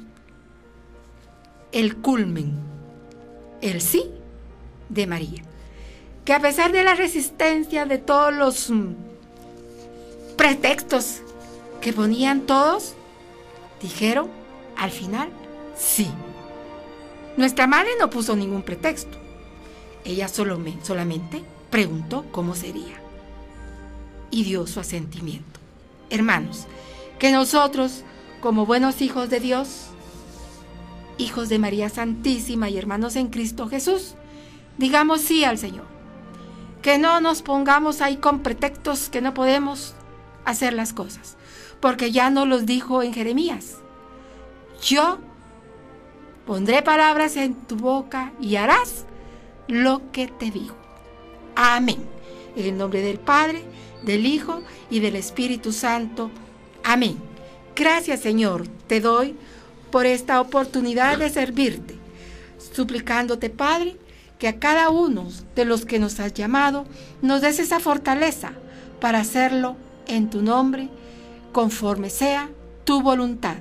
el 1.73 1.97
culmen, 1.97 2.55
el 3.61 3.81
sí 3.81 4.05
de 4.89 5.07
María. 5.07 5.43
Que 6.25 6.33
a 6.33 6.41
pesar 6.41 6.73
de 6.73 6.85
la 6.85 6.95
resistencia 6.95 7.87
de 7.87 7.99
todos 7.99 8.33
los 8.33 8.71
mm, 8.71 8.95
pretextos 10.37 11.21
que 11.81 11.93
ponían 11.93 12.43
todos, 12.43 12.95
dijeron 13.83 14.29
al 14.77 14.91
final 14.91 15.31
sí. 15.77 16.09
Nuestra 17.37 17.67
madre 17.67 17.91
no 17.99 18.11
puso 18.11 18.37
ningún 18.37 18.63
pretexto. 18.63 19.19
Ella 20.05 20.29
solo 20.29 20.59
me, 20.59 20.77
solamente 20.83 21.43
preguntó 21.71 22.25
cómo 22.33 22.55
sería 22.55 23.01
y 24.31 24.45
dio 24.45 24.67
su 24.67 24.81
asentimiento. 24.81 25.61
Hermanos, 26.09 26.67
que 27.19 27.33
nosotros, 27.33 28.03
como 28.41 28.67
buenos 28.67 29.03
hijos 29.03 29.31
de 29.31 29.41
Dios, 29.41 29.87
hijos 31.19 31.49
de 31.49 31.59
María 31.59 31.89
Santísima 31.89 32.71
y 32.71 32.79
hermanos 32.79 33.17
en 33.17 33.29
Cristo 33.29 33.69
Jesús, 33.69 34.15
digamos 34.79 35.21
sí 35.21 35.45
al 35.45 35.59
Señor. 35.59 35.85
Que 36.83 36.99
no 36.99 37.21
nos 37.21 37.43
pongamos 37.43 38.01
ahí 38.01 38.17
con 38.17 38.41
pretextos 38.41 39.11
que 39.11 39.21
no 39.21 39.35
podemos 39.35 39.95
hacer 40.45 40.73
las 40.73 40.93
cosas, 40.95 41.37
porque 41.81 42.13
ya 42.13 42.31
nos 42.31 42.47
los 42.47 42.67
dijo 42.67 43.03
en 43.03 43.13
Jeremías. 43.13 43.79
Yo 44.83 45.19
pondré 46.47 46.83
palabras 46.83 47.37
en 47.37 47.55
tu 47.55 47.77
boca 47.77 48.33
y 48.41 48.57
harás 48.57 49.05
lo 49.69 50.11
que 50.13 50.29
te 50.29 50.51
digo. 50.51 50.77
Amén. 51.55 51.99
En 52.57 52.67
el 52.67 52.79
nombre 52.79 53.01
del 53.03 53.19
Padre, 53.19 53.63
del 54.03 54.27
Hijo 54.27 54.63
y 54.91 55.01
del 55.01 55.17
Espíritu 55.17 55.73
Santo. 55.73 56.31
Amén. 56.85 57.17
Gracias 57.77 58.21
Señor, 58.21 58.67
te 58.87 59.01
doy 59.01 59.37
por 59.91 60.07
esta 60.07 60.41
oportunidad 60.41 61.19
de 61.19 61.31
servirte, 61.31 61.97
suplicándote 62.75 63.51
Padre 63.51 63.97
que 64.39 64.49
a 64.49 64.59
cada 64.59 64.89
uno 64.91 65.29
de 65.55 65.65
los 65.65 65.85
que 65.85 65.99
nos 65.99 66.19
has 66.19 66.33
llamado 66.35 66.87
nos 67.23 67.43
des 67.43 67.59
esa 67.59 67.81
fortaleza 67.81 68.53
para 69.01 69.21
hacerlo 69.21 69.77
en 70.07 70.31
tu 70.31 70.43
nombre, 70.43 70.89
conforme 71.53 72.11
sea 72.11 72.51
tu 72.85 73.03
voluntad. 73.03 73.57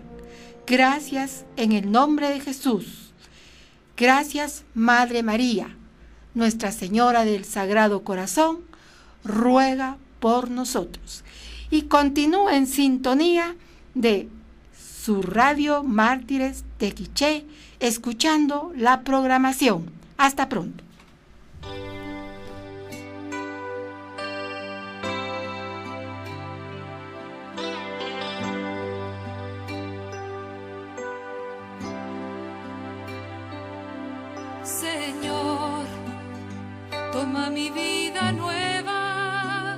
Gracias 0.65 1.45
en 1.55 1.71
el 1.71 1.91
nombre 1.91 2.29
de 2.29 2.39
Jesús. 2.39 3.11
Gracias 3.97 4.63
Madre 4.73 5.23
María, 5.23 5.75
Nuestra 6.33 6.71
Señora 6.71 7.25
del 7.25 7.43
Sagrado 7.43 8.03
Corazón, 8.03 8.59
ruega 9.23 9.97
por 10.19 10.49
nosotros. 10.49 11.23
Y 11.71 11.83
continúa 11.83 12.55
en 12.55 12.67
sintonía 12.67 13.55
de 13.93 14.29
su 15.03 15.21
radio 15.21 15.83
Mártires 15.83 16.63
de 16.79 16.93
Quiché, 16.93 17.45
escuchando 17.79 18.71
la 18.75 19.01
programación. 19.01 19.91
Hasta 20.17 20.49
pronto. 20.49 20.83
Toma 37.29 37.49
mi 37.51 37.69
vida 37.69 38.31
nueva 38.31 39.77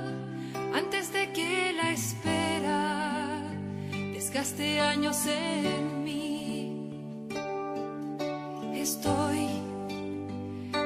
antes 0.74 1.12
de 1.12 1.32
que 1.32 1.72
la 1.74 1.90
espera 1.90 3.42
desgaste 4.14 4.80
años 4.80 5.26
en 5.26 6.02
mí. 6.02 6.90
Estoy 8.74 9.48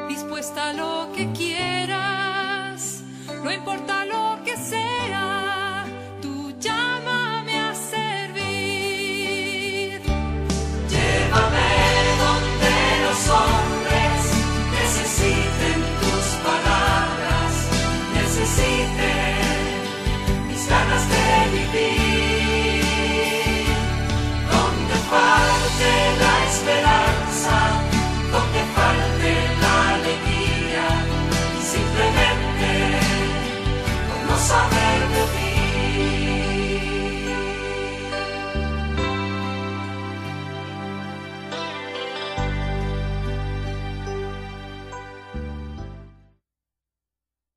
dispuesta 0.09 0.71
a 0.71 0.73
lo 0.73 1.13
que 1.15 1.31
quieras, 1.33 3.05
no 3.45 3.53
importa 3.53 4.05